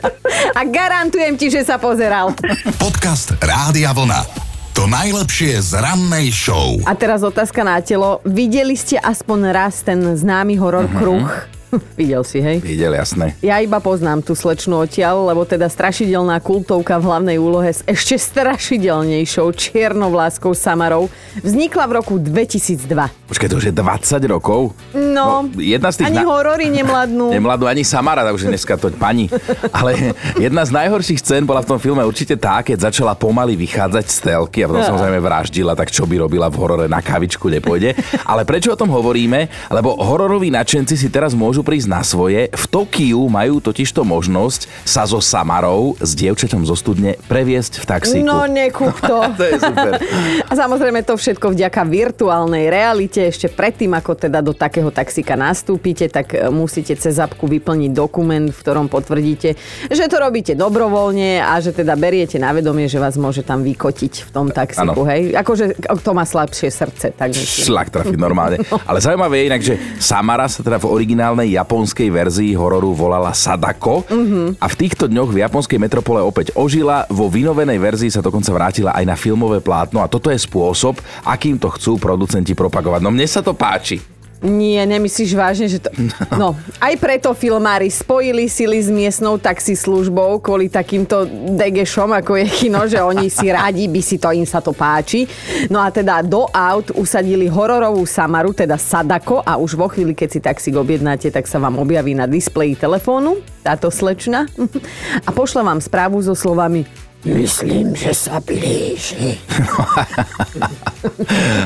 A 0.58 0.62
garantujem 0.66 1.38
ti, 1.38 1.54
že 1.54 1.62
sa 1.62 1.78
pozeral. 1.78 2.34
Podcast 2.82 3.38
Rádia 3.38 3.94
Vlna. 3.94 4.26
To 4.74 4.90
najlepšie 4.90 5.62
z 5.62 5.78
rannej 5.78 6.34
show. 6.34 6.82
A 6.84 6.98
teraz 6.98 7.22
otázka 7.22 7.62
na 7.62 7.78
telo. 7.80 8.26
Videli 8.26 8.74
ste 8.74 8.98
aspoň 8.98 9.40
raz 9.54 9.86
ten 9.86 10.02
známy 10.02 10.58
horor 10.58 10.90
kruh? 10.98 11.30
Videl 12.00 12.24
si, 12.26 12.42
hej? 12.42 12.58
Videl, 12.60 12.98
jasné. 12.98 13.38
Ja 13.44 13.62
iba 13.62 13.78
poznám 13.78 14.26
tú 14.26 14.34
slečnú 14.34 14.82
odtiaľ, 14.82 15.30
lebo 15.30 15.46
teda 15.46 15.70
strašidelná 15.70 16.42
kultovka 16.42 16.98
v 16.98 17.08
hlavnej 17.08 17.38
úlohe 17.38 17.70
s 17.70 17.84
ešte 17.86 18.18
strašidelnejšou 18.18 19.52
čiernovláskou 19.54 20.58
Samarou 20.58 21.12
vznikla 21.44 21.86
v 21.86 21.92
roku 22.02 22.16
2002. 22.18 23.25
Počkaj, 23.26 23.48
to 23.50 23.58
už 23.58 23.66
je 23.66 23.74
20 23.74 24.22
rokov? 24.30 24.78
No, 24.94 25.50
jedna 25.58 25.90
z 25.90 25.98
tých 25.98 26.14
ani 26.14 26.22
na- 26.22 26.30
horory 26.30 26.70
nemladnú. 26.70 27.32
Nemladú 27.36 27.66
ani 27.66 27.82
Samara, 27.82 28.22
už 28.30 28.46
je 28.46 28.54
dneska 28.54 28.78
to 28.78 28.94
pani. 28.94 29.34
Ale 29.74 30.14
jedna 30.38 30.62
z 30.62 30.70
najhorších 30.70 31.18
scén 31.18 31.42
bola 31.42 31.66
v 31.66 31.74
tom 31.74 31.80
filme 31.82 32.06
určite 32.06 32.38
tá, 32.38 32.62
keď 32.62 32.86
začala 32.86 33.18
pomaly 33.18 33.58
vychádzať 33.58 34.06
z 34.06 34.18
telky 34.22 34.62
a 34.62 34.70
potom 34.70 34.86
Ja. 34.86 34.94
samozrejme 34.94 35.18
vraždila, 35.18 35.74
tak 35.74 35.90
čo 35.90 36.06
by 36.06 36.22
robila 36.22 36.54
v 36.54 36.56
horore 36.56 36.86
na 36.86 37.02
kavičku 37.02 37.50
nepôjde. 37.50 37.98
Ale 38.22 38.46
prečo 38.46 38.70
o 38.70 38.78
tom 38.78 38.94
hovoríme? 38.94 39.50
Lebo 39.74 39.98
hororoví 39.98 40.54
nadšenci 40.54 40.94
si 40.94 41.10
teraz 41.10 41.34
môžu 41.34 41.66
prísť 41.66 41.90
na 41.90 42.06
svoje. 42.06 42.46
V 42.54 42.66
Tokiu 42.70 43.26
majú 43.26 43.58
totižto 43.58 44.06
možnosť 44.06 44.70
sa 44.86 45.02
so 45.04 45.18
Samarou 45.18 45.98
s 45.98 46.14
dievčaťom 46.14 46.62
zo 46.62 46.78
studne 46.78 47.18
previesť 47.26 47.82
v 47.82 47.86
taxíku. 47.90 48.22
No, 48.22 48.46
nekúp 48.46 48.94
to. 49.02 49.18
to 49.40 49.44
je 49.50 49.58
super. 49.58 49.98
A 50.46 50.54
samozrejme 50.54 51.02
to 51.02 51.18
všetko 51.18 51.58
vďaka 51.58 51.82
virtuálnej 51.90 52.70
realite. 52.70 53.15
Ešte 53.24 53.48
predtým, 53.48 53.96
ako 53.96 54.18
teda 54.18 54.44
do 54.44 54.52
takého 54.52 54.92
taxíka 54.92 55.40
nastúpite, 55.40 56.12
tak 56.12 56.36
e, 56.36 56.50
musíte 56.50 56.96
cez 56.96 57.16
apku 57.16 57.48
vyplniť 57.48 57.92
dokument, 57.96 58.50
v 58.50 58.60
ktorom 58.60 58.92
potvrdíte, 58.92 59.56
že 59.88 60.06
to 60.10 60.18
robíte 60.20 60.56
dobrovoľne 60.56 61.40
a 61.40 61.56
že 61.64 61.72
teda 61.72 61.96
beriete 61.96 62.36
na 62.36 62.52
vedomie, 62.52 62.90
že 62.90 63.00
vás 63.00 63.16
môže 63.16 63.46
tam 63.46 63.64
vykotiť 63.64 64.14
v 64.26 64.30
tom 64.34 64.52
taxíku. 64.52 64.84
Áno. 64.84 65.08
Hej? 65.08 65.32
Akože 65.38 65.78
kto 65.80 66.12
má 66.12 66.26
slabšie 66.26 66.68
srdce, 66.74 67.16
tak 67.16 67.32
myslím. 67.32 67.66
Šlak 67.72 67.88
trafi 67.94 68.18
normálne. 68.18 68.60
Ale 68.90 69.00
zaujímavé 69.00 69.40
je 69.40 69.46
inak, 69.48 69.62
že 69.62 69.76
Samara 70.02 70.50
sa 70.50 70.66
teda 70.66 70.82
v 70.82 70.90
originálnej 70.90 71.54
japonskej 71.54 72.10
verzii 72.10 72.52
hororu 72.58 72.92
volala 72.92 73.32
Sadako 73.32 74.08
Mhm. 74.10 74.58
a 74.60 74.66
v 74.66 74.76
týchto 74.76 75.06
dňoch 75.06 75.30
v 75.30 75.42
japonskej 75.46 75.78
metropole 75.78 76.24
opäť 76.24 76.56
ožila. 76.56 77.06
Vo 77.12 77.30
vynovenej 77.30 77.78
verzii 77.78 78.10
sa 78.10 78.24
dokonca 78.24 78.50
vrátila 78.50 78.92
aj 78.96 79.06
na 79.06 79.16
filmové 79.20 79.62
plátno 79.62 80.02
a 80.02 80.10
toto 80.10 80.32
je 80.32 80.40
spôsob, 80.40 80.98
akým 81.28 81.60
to 81.60 81.70
chcú 81.76 82.00
producenti 82.00 82.56
propagovať. 82.56 83.02
No 83.06 83.14
mne 83.14 83.30
sa 83.30 83.46
to 83.46 83.54
páči. 83.54 84.02
Nie, 84.42 84.82
nemyslíš 84.86 85.38
vážne, 85.38 85.70
že 85.70 85.78
to... 85.78 85.94
No, 86.34 86.58
aj 86.82 86.98
preto 86.98 87.38
filmári 87.38 87.90
spojili 87.94 88.50
sily 88.50 88.82
s 88.82 88.90
miestnou 88.90 89.38
taxislužbou 89.38 90.42
kvôli 90.42 90.74
takýmto 90.74 91.26
degešom, 91.54 92.14
ako 92.18 92.42
je 92.42 92.46
kino, 92.50 92.82
že 92.90 92.98
oni 92.98 93.30
si 93.30 93.54
radi, 93.54 93.86
by 93.86 94.02
si 94.02 94.18
to, 94.18 94.34
im 94.34 94.46
sa 94.46 94.58
to 94.62 94.74
páči. 94.74 95.30
No 95.70 95.82
a 95.82 95.94
teda 95.94 96.26
do 96.26 96.50
aut 96.50 96.90
usadili 96.98 97.46
hororovú 97.46 98.10
Samaru, 98.10 98.58
teda 98.58 98.78
Sadako 98.78 99.46
a 99.46 99.58
už 99.62 99.78
vo 99.78 99.86
chvíli, 99.86 100.18
keď 100.18 100.30
si 100.34 100.40
taxík 100.42 100.74
objednáte, 100.74 101.30
tak 101.30 101.46
sa 101.46 101.62
vám 101.62 101.78
objaví 101.78 102.18
na 102.18 102.26
displeji 102.26 102.74
telefónu 102.74 103.38
táto 103.62 103.90
slečna 103.90 104.50
a 105.28 105.30
pošle 105.30 105.62
vám 105.62 105.82
správu 105.82 106.22
so 106.22 106.38
slovami 106.38 107.05
Myslím, 107.26 107.98
že 107.98 108.14
sa 108.14 108.38
blíži. 108.38 109.42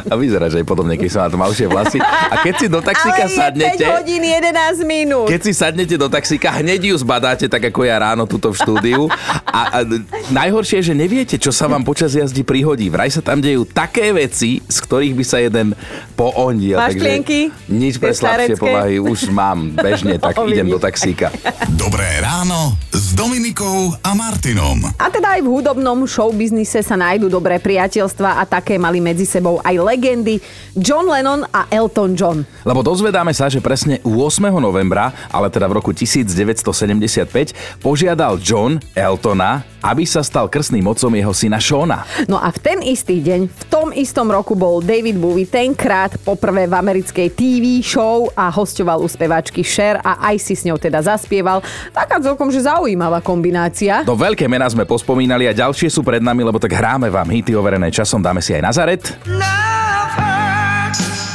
A 0.07 0.15
vyzerá, 0.15 0.47
že 0.47 0.63
aj 0.63 0.67
podobne, 0.67 0.95
keď 0.95 1.09
som 1.11 1.21
na 1.27 1.31
to 1.31 1.39
malšie 1.39 1.67
vlasy. 1.67 1.99
A 2.03 2.39
keď 2.39 2.53
si 2.55 2.65
do 2.71 2.79
taxíka 2.79 3.27
Ale 3.27 3.31
je 3.31 3.35
sadnete... 3.35 3.83
5 3.83 3.99
hodín 3.99 4.23
11 4.23 4.87
minút. 4.87 5.27
Keď 5.27 5.41
si 5.43 5.51
sadnete 5.51 5.95
do 5.99 6.07
taxíka, 6.07 6.47
hneď 6.59 6.91
ju 6.91 6.95
zbadáte, 6.95 7.51
tak 7.51 7.71
ako 7.71 7.83
ja 7.83 7.99
ráno 7.99 8.23
tuto 8.23 8.51
v 8.51 8.55
štúdiu. 8.55 9.11
A, 9.43 9.83
a 9.83 9.87
najhoršie 10.31 10.79
je, 10.79 10.91
že 10.91 10.95
neviete, 10.95 11.35
čo 11.35 11.51
sa 11.51 11.67
vám 11.67 11.83
počas 11.83 12.15
jazdy 12.15 12.43
prihodí. 12.47 12.87
Vraj 12.87 13.11
sa 13.11 13.19
tam 13.19 13.43
dejú 13.43 13.67
také 13.67 14.15
veci, 14.15 14.63
z 14.63 14.77
ktorých 14.79 15.13
by 15.15 15.23
sa 15.27 15.43
jeden 15.43 15.75
poondil. 16.15 16.79
Máš 16.79 16.95
plienky? 16.95 17.51
Nič 17.67 17.99
pre 17.99 18.15
slabšie 18.15 18.55
povahy 18.55 18.95
už 18.99 19.27
mám 19.31 19.75
bežne, 19.75 20.19
tak 20.19 20.39
No, 20.39 20.47
idem 20.47 20.71
do 20.71 20.79
taxíka. 20.79 21.35
Dobré 21.83 22.07
ráno 22.23 22.79
s 22.95 23.11
Dominikou 23.11 23.91
a 23.99 24.15
Martinom. 24.15 24.87
A 24.95 25.11
teda 25.11 25.35
aj 25.35 25.41
v 25.43 25.48
hudobnom 25.49 26.05
showbiznise 26.05 26.85
sa 26.85 26.93
nájdú 26.93 27.25
dobré 27.33 27.57
priateľstva 27.57 28.37
a 28.37 28.45
také 28.45 28.77
mali 28.77 29.01
medzi 29.01 29.25
sebou 29.25 29.57
aj 29.65 29.75
legendy 29.81 30.37
John 30.77 31.09
Lennon 31.09 31.41
a 31.49 31.65
Elton 31.73 32.13
John. 32.13 32.45
Lebo 32.61 32.85
dozvedáme 32.85 33.33
sa, 33.33 33.49
že 33.49 33.57
presne 33.57 33.97
8. 34.05 34.53
novembra, 34.61 35.09
ale 35.33 35.49
teda 35.49 35.65
v 35.65 35.81
roku 35.81 35.89
1975, 35.89 37.81
požiadal 37.81 38.37
John 38.37 38.77
Eltona, 38.93 39.65
aby 39.83 40.03
sa 40.03 40.23
stal 40.25 40.51
krstným 40.51 40.85
otcom 40.87 41.11
jeho 41.13 41.31
syna 41.31 41.59
Shona. 41.59 42.03
No 42.27 42.39
a 42.39 42.51
v 42.51 42.59
ten 42.59 42.79
istý 42.83 43.23
deň, 43.23 43.41
v 43.47 43.63
tom 43.71 43.87
istom 43.95 44.27
roku 44.27 44.55
bol 44.55 44.83
David 44.83 45.17
Bowie 45.19 45.47
tenkrát 45.47 46.15
poprvé 46.21 46.67
v 46.67 46.73
americkej 46.75 47.27
TV 47.31 47.79
show 47.79 48.27
a 48.35 48.51
hostoval 48.51 48.99
u 49.03 49.07
speváčky 49.07 49.63
Cher 49.63 49.99
a 50.03 50.19
aj 50.31 50.35
si 50.39 50.53
s 50.55 50.67
ňou 50.67 50.75
teda 50.75 50.99
zaspieval. 51.03 51.63
Taká 51.95 52.19
celkom, 52.19 52.51
že 52.51 52.63
zaujímavá 52.63 53.23
kombinácia. 53.23 54.03
Do 54.03 54.15
veľké 54.15 54.47
mená 54.51 54.67
sme 54.67 54.83
pospomínali 54.83 55.47
a 55.47 55.55
ďalšie 55.55 55.87
sú 55.87 56.03
pred 56.03 56.23
nami, 56.23 56.43
lebo 56.43 56.59
tak 56.59 56.75
hráme 56.75 57.07
vám 57.07 57.27
hity 57.31 57.55
overené 57.55 57.89
časom, 57.89 58.19
dáme 58.19 58.43
si 58.43 58.51
aj 58.55 58.63
Nazaret. 58.63 59.03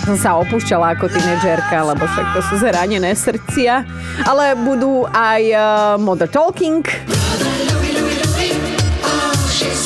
Som 0.04 0.20
sa 0.20 0.36
opúšťala 0.36 1.00
ako 1.00 1.08
tínedžerka, 1.08 1.80
lebo 1.80 2.04
však 2.04 2.36
to 2.36 2.40
sú 2.44 2.54
zranené 2.60 3.16
srdcia. 3.16 3.88
Ale 4.28 4.52
budú 4.52 5.08
aj 5.08 5.42
uh, 5.48 5.60
Mother 5.96 6.28
Talking. 6.28 6.84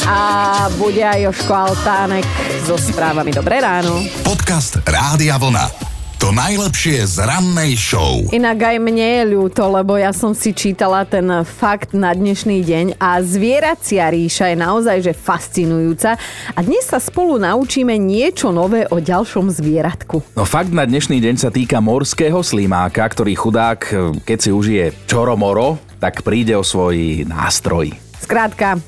A 0.08 0.72
bude 0.80 1.04
aj 1.04 1.20
Joško 1.20 1.52
Altánek 1.52 2.24
so 2.64 2.80
správami 2.80 3.28
Dobré 3.28 3.60
ráno. 3.60 4.00
Podcast 4.24 4.80
Rádia 4.88 5.36
Vlna. 5.36 5.68
To 6.16 6.32
najlepšie 6.32 7.04
z 7.04 7.28
rannej 7.28 7.76
show. 7.76 8.24
Inak 8.32 8.72
aj 8.72 8.76
mne 8.80 9.04
je 9.04 9.24
ľúto, 9.36 9.68
lebo 9.68 10.00
ja 10.00 10.16
som 10.16 10.32
si 10.32 10.56
čítala 10.56 11.04
ten 11.04 11.28
fakt 11.44 11.92
na 11.92 12.16
dnešný 12.16 12.64
deň 12.64 12.86
a 12.96 13.20
zvieracia 13.20 14.08
ríša 14.08 14.48
je 14.48 14.56
naozaj 14.56 14.96
že 15.04 15.12
fascinujúca 15.12 16.16
a 16.56 16.58
dnes 16.64 16.88
sa 16.88 16.96
spolu 16.96 17.36
naučíme 17.36 17.92
niečo 18.00 18.48
nové 18.48 18.88
o 18.88 19.04
ďalšom 19.04 19.52
zvieratku. 19.52 20.24
No 20.32 20.48
fakt 20.48 20.72
na 20.72 20.88
dnešný 20.88 21.20
deň 21.20 21.36
sa 21.36 21.52
týka 21.52 21.84
morského 21.84 22.40
slimáka, 22.40 23.04
ktorý 23.04 23.36
chudák, 23.36 23.80
keď 24.24 24.38
si 24.40 24.56
užije 24.56 25.04
čoromoro, 25.04 25.76
tak 26.00 26.24
príde 26.24 26.56
o 26.56 26.64
svoj 26.64 27.28
nástroj. 27.28 27.92
Skrátka, 28.24 28.80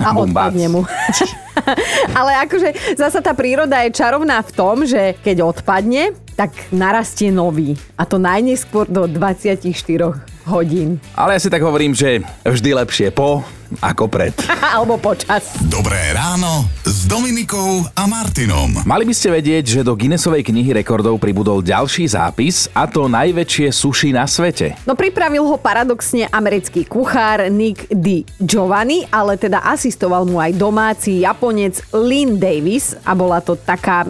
a 0.00 0.14
Bumbác. 0.14 0.52
odpadne 0.52 0.66
mu. 0.70 0.80
Ale 2.18 2.32
akože 2.48 2.96
zasa 2.96 3.20
tá 3.20 3.36
príroda 3.36 3.84
je 3.84 3.92
čarovná 3.92 4.40
v 4.40 4.50
tom, 4.56 4.76
že 4.88 5.16
keď 5.20 5.44
odpadne, 5.44 6.16
tak 6.34 6.52
narastie 6.72 7.32
nový. 7.32 7.76
A 7.96 8.08
to 8.08 8.16
najneskôr 8.16 8.88
do 8.88 9.06
24 9.06 9.62
hodín. 10.46 10.98
Ale 11.14 11.38
ja 11.38 11.40
si 11.42 11.52
tak 11.52 11.62
hovorím, 11.62 11.94
že 11.94 12.22
vždy 12.42 12.70
lepšie 12.82 13.14
po 13.14 13.46
ako 13.80 14.04
pred. 14.10 14.34
Alebo 14.74 15.00
počas. 15.00 15.56
Dobré 15.64 16.12
ráno 16.12 16.68
s 16.84 17.08
Dominikou 17.08 17.88
a 17.96 18.04
Martinom. 18.04 18.84
Mali 18.84 19.08
by 19.08 19.14
ste 19.16 19.32
vedieť, 19.32 19.80
že 19.80 19.86
do 19.86 19.96
Guinnessovej 19.96 20.44
knihy 20.44 20.76
rekordov 20.76 21.16
pribudol 21.16 21.64
ďalší 21.64 22.04
zápis 22.04 22.68
a 22.76 22.84
to 22.84 23.08
najväčšie 23.08 23.72
suši 23.72 24.12
na 24.12 24.28
svete. 24.28 24.76
No 24.84 24.92
pripravil 24.92 25.46
ho 25.46 25.56
paradoxne 25.56 26.28
americký 26.28 26.84
kuchár 26.84 27.48
Nick 27.48 27.88
Di 27.88 28.28
Giovanni, 28.36 29.08
ale 29.08 29.40
teda 29.40 29.64
asistoval 29.64 30.28
mu 30.28 30.36
aj 30.36 30.52
domáci 30.52 31.24
Japonec 31.24 31.80
Lynn 31.96 32.36
Davis 32.36 32.92
a 33.08 33.16
bola 33.16 33.40
to 33.40 33.56
taká 33.56 34.04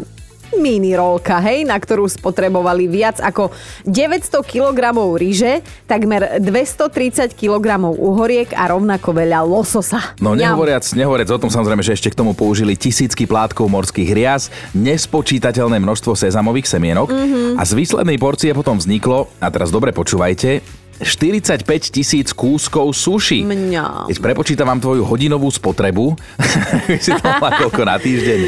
mini 0.61 0.93
rolka, 0.93 1.41
hej, 1.41 1.65
na 1.65 1.79
ktorú 1.79 2.05
spotrebovali 2.09 2.91
viac 2.91 3.21
ako 3.21 3.53
900 3.85 4.43
kg 4.45 4.79
ryže, 5.17 5.65
takmer 5.87 6.43
230 6.43 7.33
kg 7.33 7.93
uhoriek 7.93 8.53
a 8.53 8.69
rovnako 8.69 9.09
veľa 9.17 9.41
lososa. 9.45 10.13
No 10.21 10.37
nehovoriac, 10.37 10.85
nehovoriac 10.93 11.31
o 11.33 11.41
tom 11.41 11.49
samozrejme, 11.49 11.81
že 11.81 11.97
ešte 11.97 12.13
k 12.13 12.19
tomu 12.19 12.37
použili 12.37 12.77
tisícky 12.77 13.25
plátkov 13.25 13.71
morských 13.71 14.09
hriaz, 14.13 14.53
nespočítateľné 14.77 15.81
množstvo 15.81 16.13
sezamových 16.15 16.69
semienok 16.69 17.09
Mhm. 17.13 17.57
a 17.57 17.63
z 17.65 17.73
výslednej 17.73 18.19
porcie 18.21 18.53
potom 18.53 18.77
vzniklo, 18.77 19.29
a 19.41 19.49
teraz 19.49 19.73
dobre 19.73 19.93
počúvajte, 19.93 20.61
45 21.03 21.67
tisíc 21.91 22.31
kúskov 22.31 22.95
suši. 22.95 23.43
Mňa. 23.43 24.09
Keď 24.09 24.19
prepočítam 24.23 24.71
vám 24.71 24.81
tvoju 24.81 25.03
hodinovú 25.03 25.51
spotrebu, 25.51 26.15
si 27.05 27.11
to 27.13 27.23
mala 27.23 27.59
koľko 27.59 27.83
na 27.83 27.97
týždeň. 27.99 28.39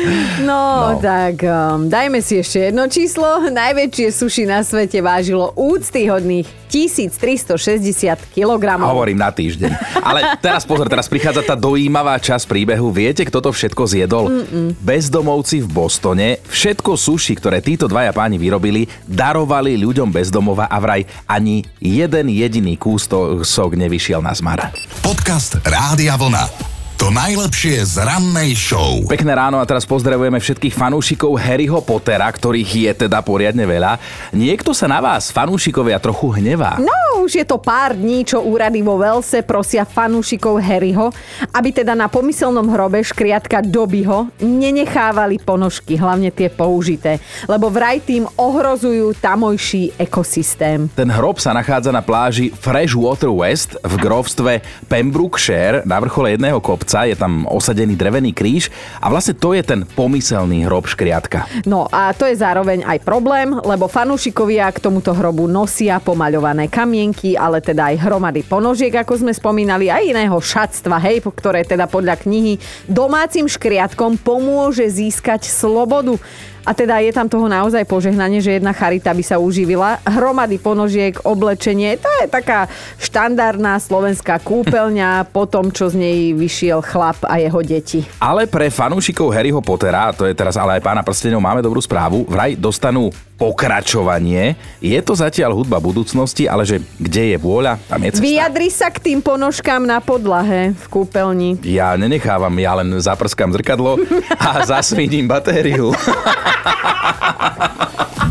No, 0.47 0.63
no, 0.95 1.03
tak 1.03 1.43
um, 1.43 1.91
dajme 1.91 2.23
si 2.23 2.41
ešte 2.41 2.71
jedno 2.71 2.87
číslo. 2.87 3.51
Najväčšie 3.51 4.09
suši 4.15 4.43
na 4.47 4.63
svete 4.63 5.03
vážilo 5.03 5.51
úctyhodných 5.59 6.65
1360 6.75 8.35
kg. 8.35 8.65
Hovorím 8.83 9.23
na 9.23 9.31
týždeň. 9.31 9.71
Ale 10.03 10.35
teraz 10.43 10.67
pozor, 10.67 10.91
teraz 10.91 11.07
prichádza 11.07 11.47
tá 11.47 11.55
dojímavá 11.55 12.19
časť 12.19 12.51
príbehu. 12.51 12.91
Viete, 12.91 13.23
kto 13.23 13.39
to 13.39 13.51
všetko 13.55 13.83
zjedol? 13.87 14.25
Mm-mm. 14.27 14.75
Bezdomovci 14.83 15.63
v 15.63 15.69
Bostone 15.71 16.43
všetko 16.51 16.99
suši, 16.99 17.39
ktoré 17.39 17.63
títo 17.63 17.87
dvaja 17.87 18.11
páni 18.11 18.43
vyrobili, 18.43 18.91
darovali 19.07 19.79
ľuďom 19.79 20.11
bezdomova 20.11 20.67
a 20.67 20.77
vraj 20.83 21.07
ani 21.31 21.63
jeden 21.79 22.27
jediný 22.45 22.77
kústok 22.77 23.41
nevyšiel 23.73 24.21
na 24.21 24.37
zmar. 24.37 24.69
Podcast 25.01 25.57
Rádia 25.65 26.21
Vlna. 26.21 26.74
To 27.05 27.13
najlepšie 27.13 27.85
z 27.85 28.01
rannej 28.01 28.57
show. 28.57 29.05
Pekné 29.05 29.37
ráno 29.37 29.61
a 29.61 29.69
teraz 29.69 29.85
pozdravujeme 29.85 30.41
všetkých 30.41 30.73
fanúšikov 30.73 31.37
Harryho 31.37 31.85
Pottera, 31.85 32.25
ktorých 32.33 32.71
je 32.81 32.93
teda 33.05 33.21
poriadne 33.21 33.69
veľa. 33.69 34.01
Niekto 34.33 34.73
sa 34.73 34.89
na 34.89 35.05
vás, 35.05 35.29
fanúšikovia, 35.29 36.01
trochu 36.01 36.33
hnevá. 36.41 36.81
No, 36.81 37.21
už 37.21 37.37
je 37.37 37.45
to 37.45 37.61
pár 37.61 37.93
dní, 37.93 38.25
čo 38.25 38.41
úrady 38.41 38.81
vo 38.81 38.97
Velse 38.97 39.45
prosia 39.45 39.85
fanúšikov 39.85 40.57
Harryho, 40.65 41.13
aby 41.53 41.77
teda 41.77 41.93
na 41.93 42.09
pomyselnom 42.09 42.73
hrobe 42.73 43.05
škriatka 43.05 43.61
Dobyho 43.61 44.33
nenechávali 44.41 45.45
ponožky, 45.45 46.01
hlavne 46.01 46.33
tie 46.33 46.49
použité, 46.49 47.21
lebo 47.45 47.69
vraj 47.69 48.01
tým 48.01 48.25
ohrozujú 48.41 49.13
tamojší 49.21 50.01
ekosystém. 50.01 50.89
Ten 50.97 51.13
hrob 51.13 51.37
sa 51.37 51.53
nachádza 51.53 51.93
na 51.93 52.01
pláži 52.01 52.49
Freshwater 52.49 53.29
West 53.29 53.77
v 53.85 53.93
grovstve 54.01 54.65
Pembrokeshire 54.89 55.85
na 55.85 56.01
vrchole 56.01 56.33
jedného 56.33 56.65
kopca. 56.65 56.94
Je 57.03 57.19
tam 57.19 57.51
osadený 57.51 57.99
drevený 57.99 58.31
kríž 58.31 58.71
a 59.03 59.11
vlastne 59.11 59.35
to 59.35 59.51
je 59.51 59.67
ten 59.67 59.83
pomyselný 59.83 60.71
hrob 60.71 60.87
škriatka. 60.87 61.51
No 61.67 61.91
a 61.91 62.15
to 62.15 62.31
je 62.31 62.39
zároveň 62.39 62.87
aj 62.87 63.03
problém, 63.03 63.51
lebo 63.51 63.91
fanúšikovia 63.91 64.71
k 64.71 64.79
tomuto 64.79 65.11
hrobu 65.11 65.51
nosia 65.51 65.99
pomaľované 65.99 66.71
kamienky, 66.71 67.35
ale 67.35 67.59
teda 67.59 67.91
aj 67.91 68.07
hromady 68.07 68.47
ponožiek, 68.47 68.95
ako 68.95 69.27
sme 69.27 69.33
spomínali, 69.35 69.91
aj 69.91 70.15
iného 70.15 70.39
šatstva, 70.39 71.03
hej, 71.03 71.27
ktoré 71.27 71.67
teda 71.67 71.91
podľa 71.91 72.23
knihy 72.23 72.63
domácim 72.87 73.51
škriatkom 73.51 74.23
pomôže 74.23 74.87
získať 74.87 75.51
slobodu. 75.51 76.15
A 76.65 76.73
teda 76.73 76.97
je 77.05 77.13
tam 77.13 77.29
toho 77.29 77.45
naozaj 77.45 77.85
požehnanie, 77.85 78.41
že 78.41 78.57
jedna 78.57 78.73
charita 78.73 79.13
by 79.13 79.21
sa 79.21 79.37
uživila. 79.37 80.01
Hromady 80.09 80.57
ponožiek, 80.57 81.13
oblečenie, 81.21 82.01
to 82.01 82.09
je 82.25 82.27
taká 82.33 82.73
štandardná 82.97 83.77
slovenská 83.77 84.41
kúpeľňa 84.41 85.25
po 85.37 85.45
tom, 85.45 85.69
čo 85.69 85.93
z 85.93 86.01
nej 86.01 86.19
vyšiel 86.33 86.81
chlap 86.81 87.21
a 87.29 87.37
jeho 87.37 87.61
deti. 87.61 88.01
Ale 88.17 88.49
pre 88.49 88.73
fanúšikov 88.73 89.29
Harryho 89.29 89.61
Pottera, 89.61 90.17
to 90.17 90.25
je 90.25 90.33
teraz 90.33 90.57
ale 90.57 90.81
aj 90.81 90.83
pána 90.83 91.05
prstenov, 91.05 91.45
máme 91.45 91.61
dobrú 91.61 91.85
správu, 91.85 92.25
vraj 92.25 92.57
dostanú 92.57 93.13
pokračovanie. 93.35 94.55
Je 94.79 94.95
to 95.03 95.19
zatiaľ 95.19 95.59
hudba 95.59 95.83
budúcnosti, 95.83 96.47
ale 96.47 96.63
že 96.63 96.79
kde 97.03 97.35
je 97.35 97.37
vôľa, 97.39 97.83
tam 97.91 97.99
je 98.07 98.15
cesta. 98.15 98.23
Vyjadri 98.23 98.69
sa 98.71 98.89
k 98.95 99.11
tým 99.11 99.19
ponožkám 99.19 99.83
na 99.83 99.99
podlahe 99.99 100.71
v 100.71 100.85
kúpeľni. 100.87 101.59
Ja 101.67 101.99
nenechávam, 101.99 102.55
ja 102.63 102.79
len 102.79 102.95
zaprskám 103.03 103.51
zrkadlo 103.51 103.99
a 104.39 104.63
zasvítim 104.71 105.27
batériu. 105.27 105.91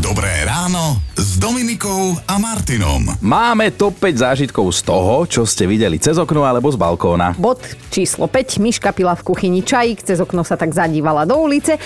Dobré 0.04 0.48
ráno 0.48 1.03
s 1.84 1.86
Dominikou 1.86 2.16
a 2.24 2.40
Martinom. 2.40 3.04
Máme 3.20 3.68
top 3.76 4.00
5 4.00 4.16
zážitkov 4.16 4.72
z 4.72 4.80
toho, 4.88 5.28
čo 5.28 5.44
ste 5.44 5.68
videli 5.68 6.00
cez 6.00 6.16
okno 6.16 6.40
alebo 6.40 6.72
z 6.72 6.80
balkóna. 6.80 7.36
Bod 7.36 7.60
číslo 7.92 8.24
5. 8.24 8.56
Myška 8.56 8.96
pila 8.96 9.12
v 9.12 9.20
kuchyni 9.20 9.60
čajík, 9.60 10.00
cez 10.00 10.16
okno 10.16 10.40
sa 10.48 10.56
tak 10.56 10.72
zadívala 10.72 11.28
do 11.28 11.36
ulice 11.36 11.76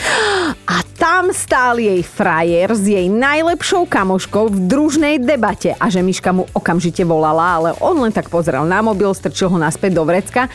a 0.70 0.86
tam 0.94 1.34
stál 1.34 1.82
jej 1.82 1.98
frajer 2.06 2.78
s 2.78 2.86
jej 2.86 3.10
najlepšou 3.10 3.90
kamoškou 3.90 4.54
v 4.54 4.58
družnej 4.70 5.14
debate 5.18 5.74
a 5.74 5.90
že 5.90 5.98
Myška 5.98 6.30
mu 6.30 6.46
okamžite 6.54 7.02
volala, 7.02 7.58
ale 7.58 7.70
on 7.82 7.98
len 7.98 8.14
tak 8.14 8.30
pozrel 8.30 8.62
na 8.70 8.78
mobil, 8.78 9.10
strčil 9.10 9.50
ho 9.50 9.58
naspäť 9.58 9.98
do 9.98 10.06
vrecka 10.06 10.46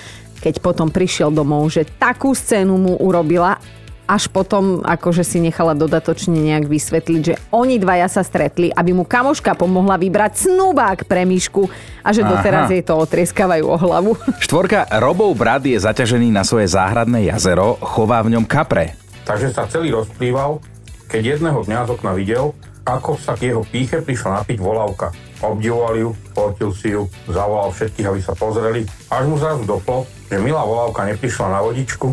keď 0.44 0.60
potom 0.60 0.92
prišiel 0.92 1.32
domov, 1.32 1.72
že 1.72 1.88
takú 1.88 2.36
scénu 2.36 2.76
mu 2.76 2.94
urobila, 3.00 3.64
až 4.04 4.28
potom 4.28 4.84
akože 4.84 5.24
si 5.24 5.40
nechala 5.40 5.72
dodatočne 5.72 6.36
nejak 6.36 6.68
vysvetliť, 6.68 7.22
že 7.24 7.36
oni 7.56 7.80
dvaja 7.80 8.12
sa 8.12 8.22
stretli, 8.22 8.68
aby 8.70 8.92
mu 8.92 9.08
kamoška 9.08 9.56
pomohla 9.56 9.96
vybrať 9.96 10.48
snubák 10.50 11.08
pre 11.08 11.24
Myšku 11.24 11.72
a 12.04 12.10
že 12.12 12.28
doteraz 12.28 12.68
Aha. 12.68 12.74
jej 12.76 12.84
to 12.84 13.00
otrieskávajú 13.00 13.64
o 13.64 13.78
hlavu. 13.80 14.12
Štvorka, 14.46 14.88
Robov 15.00 15.32
brat 15.40 15.64
je 15.64 15.80
zaťažený 15.80 16.36
na 16.36 16.44
svoje 16.44 16.68
záhradné 16.68 17.32
jazero, 17.32 17.80
chová 17.80 18.20
v 18.22 18.36
ňom 18.36 18.46
kapre. 18.46 19.00
Takže 19.24 19.56
sa 19.56 19.64
celý 19.72 19.96
rozplýval, 19.96 20.60
keď 21.08 21.40
jedného 21.40 21.64
dňa 21.64 21.80
z 21.88 21.90
okna 21.96 22.12
videl, 22.12 22.52
ako 22.84 23.16
sa 23.16 23.40
k 23.40 23.56
jeho 23.56 23.64
píche 23.64 24.04
prišla 24.04 24.44
napiť 24.44 24.60
volavka. 24.60 25.16
Obdivoval 25.40 25.96
ju, 25.96 26.10
fotil 26.36 26.72
si 26.76 26.92
ju, 26.92 27.08
zavolal 27.32 27.72
všetkých, 27.72 28.08
aby 28.12 28.20
sa 28.20 28.36
pozreli, 28.36 28.84
až 29.08 29.24
mu 29.32 29.40
zrazu 29.40 29.64
doplo, 29.64 30.04
že 30.28 30.40
milá 30.40 30.68
volavka 30.68 31.08
neprišla 31.08 31.48
na 31.48 31.60
vodičku, 31.64 32.12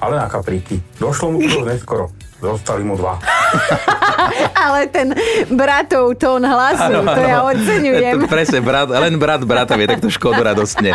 ale 0.00 0.14
na 0.20 0.28
kapríky. 0.28 0.80
Došlo 1.00 1.36
mu 1.36 1.38
to 1.44 1.64
neskoro. 1.68 2.12
Zostali 2.36 2.84
mu 2.84 3.00
dva. 3.00 3.16
Ale 4.66 4.92
ten 4.92 5.08
bratov 5.48 6.20
tón 6.20 6.44
hlasu, 6.44 7.00
to 7.00 7.22
ja 7.24 7.40
oceňujem. 7.48 8.20
To 8.20 8.28
presne, 8.28 8.60
brat, 8.60 8.92
len 8.92 9.16
brat 9.16 9.40
brata 9.40 9.72
vie 9.72 9.88
takto 9.88 10.12
škodu 10.12 10.44
radostne. 10.44 10.92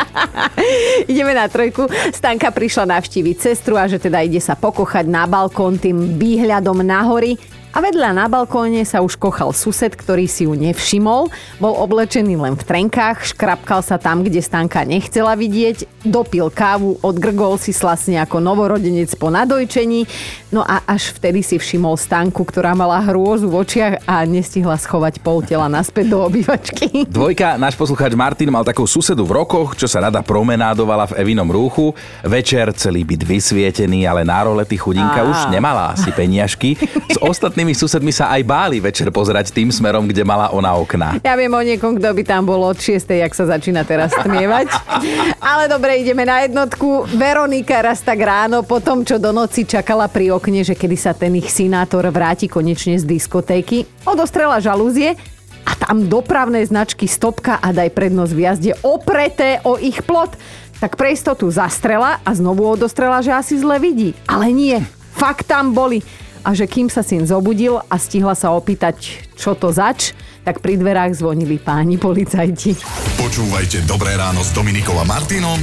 Ideme 1.11 1.33
na 1.33 1.49
trojku. 1.49 1.89
Stanka 2.13 2.53
prišla 2.53 2.85
navštíviť 2.93 3.35
sestru 3.41 3.73
a 3.73 3.89
že 3.89 3.97
teda 3.97 4.21
ide 4.21 4.37
sa 4.37 4.53
pokochať 4.53 5.09
na 5.09 5.25
balkón 5.25 5.81
tým 5.81 6.21
výhľadom 6.21 6.85
na 6.85 7.01
hory. 7.09 7.41
A 7.71 7.79
vedľa 7.79 8.11
na 8.11 8.27
balkóne 8.27 8.83
sa 8.83 8.99
už 8.99 9.15
kochal 9.15 9.55
sused, 9.55 9.95
ktorý 9.95 10.27
si 10.27 10.43
ju 10.43 10.59
nevšimol. 10.59 11.31
Bol 11.55 11.73
oblečený 11.79 12.35
len 12.35 12.59
v 12.59 12.63
trenkách, 12.67 13.31
škrapkal 13.31 13.79
sa 13.79 13.95
tam, 13.95 14.27
kde 14.27 14.43
Stanka 14.43 14.83
nechcela 14.83 15.39
vidieť, 15.39 16.03
dopil 16.03 16.51
kávu, 16.51 16.99
odgrgol 16.99 17.55
si 17.55 17.71
slasne 17.71 18.19
ako 18.19 18.43
novorodenec 18.43 19.15
po 19.15 19.31
nadojčení. 19.31 20.03
No 20.51 20.67
a 20.67 20.83
až 20.83 21.15
vtedy 21.15 21.39
si 21.47 21.55
všimol 21.55 21.95
Stanku, 21.95 22.43
ktorá 22.43 22.75
mala 22.75 22.99
hrôzu 23.07 23.47
v 23.47 23.63
očiach 23.63 24.03
a 24.03 24.27
nestihla 24.27 24.75
schovať 24.75 25.23
pol 25.23 25.39
tela 25.39 25.71
naspäť 25.71 26.11
do 26.11 26.27
obývačky. 26.27 27.07
Dvojka, 27.07 27.55
náš 27.55 27.79
poslucháč 27.79 28.11
Martin 28.19 28.51
mal 28.51 28.67
takú 28.67 28.83
susedu 28.83 29.23
v 29.23 29.39
rokoch, 29.39 29.79
čo 29.79 29.87
sa 29.87 30.03
rada 30.03 30.19
promenádovala 30.19 31.15
v 31.15 31.23
Evinom 31.23 31.47
rúchu. 31.47 31.95
Večer 32.19 32.75
celý 32.75 33.07
byt 33.07 33.23
vysvietený, 33.23 34.03
ale 34.03 34.27
na 34.27 34.43
rolety 34.43 34.75
chudinka 34.75 35.23
Á. 35.23 35.29
už 35.31 35.39
nemala 35.47 35.95
asi 35.95 36.11
peniažky. 36.11 36.75
S 37.07 37.15
ostatnými 37.61 37.77
susedmi 37.77 38.09
sa 38.09 38.33
aj 38.33 38.41
báli 38.41 38.81
večer 38.81 39.13
pozerať 39.13 39.53
tým 39.53 39.69
smerom, 39.69 40.09
kde 40.09 40.25
mala 40.25 40.49
ona 40.49 40.73
okná. 40.81 41.21
Ja 41.21 41.37
viem 41.37 41.53
o 41.53 41.61
niekom, 41.61 41.93
kto 41.93 42.09
by 42.09 42.23
tam 42.25 42.49
bol 42.49 42.57
od 42.65 42.73
6, 42.73 43.05
jak 43.05 43.29
sa 43.37 43.45
začína 43.53 43.85
teraz 43.85 44.17
tmievať. 44.17 44.73
Ale 45.53 45.69
dobre, 45.69 46.01
ideme 46.01 46.25
na 46.25 46.41
jednotku. 46.41 47.05
Veronika 47.13 47.77
raz 47.85 48.01
tak 48.01 48.17
ráno, 48.17 48.65
po 48.65 48.81
tom, 48.81 49.05
čo 49.05 49.21
do 49.21 49.29
noci 49.29 49.69
čakala 49.69 50.09
pri 50.09 50.33
okne, 50.33 50.65
že 50.65 50.73
kedy 50.73 50.97
sa 50.97 51.13
ten 51.13 51.37
ich 51.37 51.53
synátor 51.53 52.01
vráti 52.09 52.49
konečne 52.49 52.97
z 52.97 53.05
diskotéky, 53.05 53.85
odostrela 54.09 54.57
žalúzie 54.57 55.13
a 55.61 55.77
tam 55.77 56.09
dopravné 56.09 56.65
značky 56.65 57.05
stopka 57.05 57.61
a 57.61 57.69
daj 57.69 57.93
prednosť 57.93 58.33
v 58.33 58.41
jazde 58.41 58.71
opreté 58.81 59.61
o 59.61 59.77
ich 59.77 60.01
plot. 60.01 60.33
Tak 60.81 60.97
pre 60.97 61.13
istotu 61.13 61.45
zastrela 61.53 62.17
a 62.25 62.29
znovu 62.33 62.65
odostrela, 62.65 63.21
že 63.21 63.29
asi 63.29 63.53
zle 63.61 63.77
vidí. 63.77 64.17
Ale 64.25 64.49
nie, 64.49 64.81
fakt 65.13 65.45
tam 65.45 65.77
boli 65.77 66.01
a 66.41 66.57
že 66.57 66.65
kým 66.65 66.89
sa 66.89 67.05
syn 67.05 67.25
zobudil 67.25 67.77
a 67.77 67.95
stihla 67.97 68.33
sa 68.33 68.53
opýtať, 68.53 69.25
čo 69.37 69.53
to 69.53 69.69
zač, 69.69 70.17
tak 70.41 70.59
pri 70.59 70.77
dverách 70.77 71.21
zvonili 71.21 71.61
páni 71.61 72.01
policajti. 72.01 72.77
Počúvajte 73.21 73.85
Dobré 73.85 74.17
ráno 74.17 74.41
s 74.41 74.49
Dominikou 74.51 74.97
a 74.97 75.05
Martinom 75.05 75.61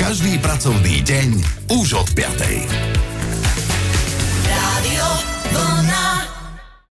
každý 0.00 0.40
pracovný 0.40 1.04
deň 1.04 1.28
už 1.76 2.00
od 2.00 2.08
5. 2.16 3.09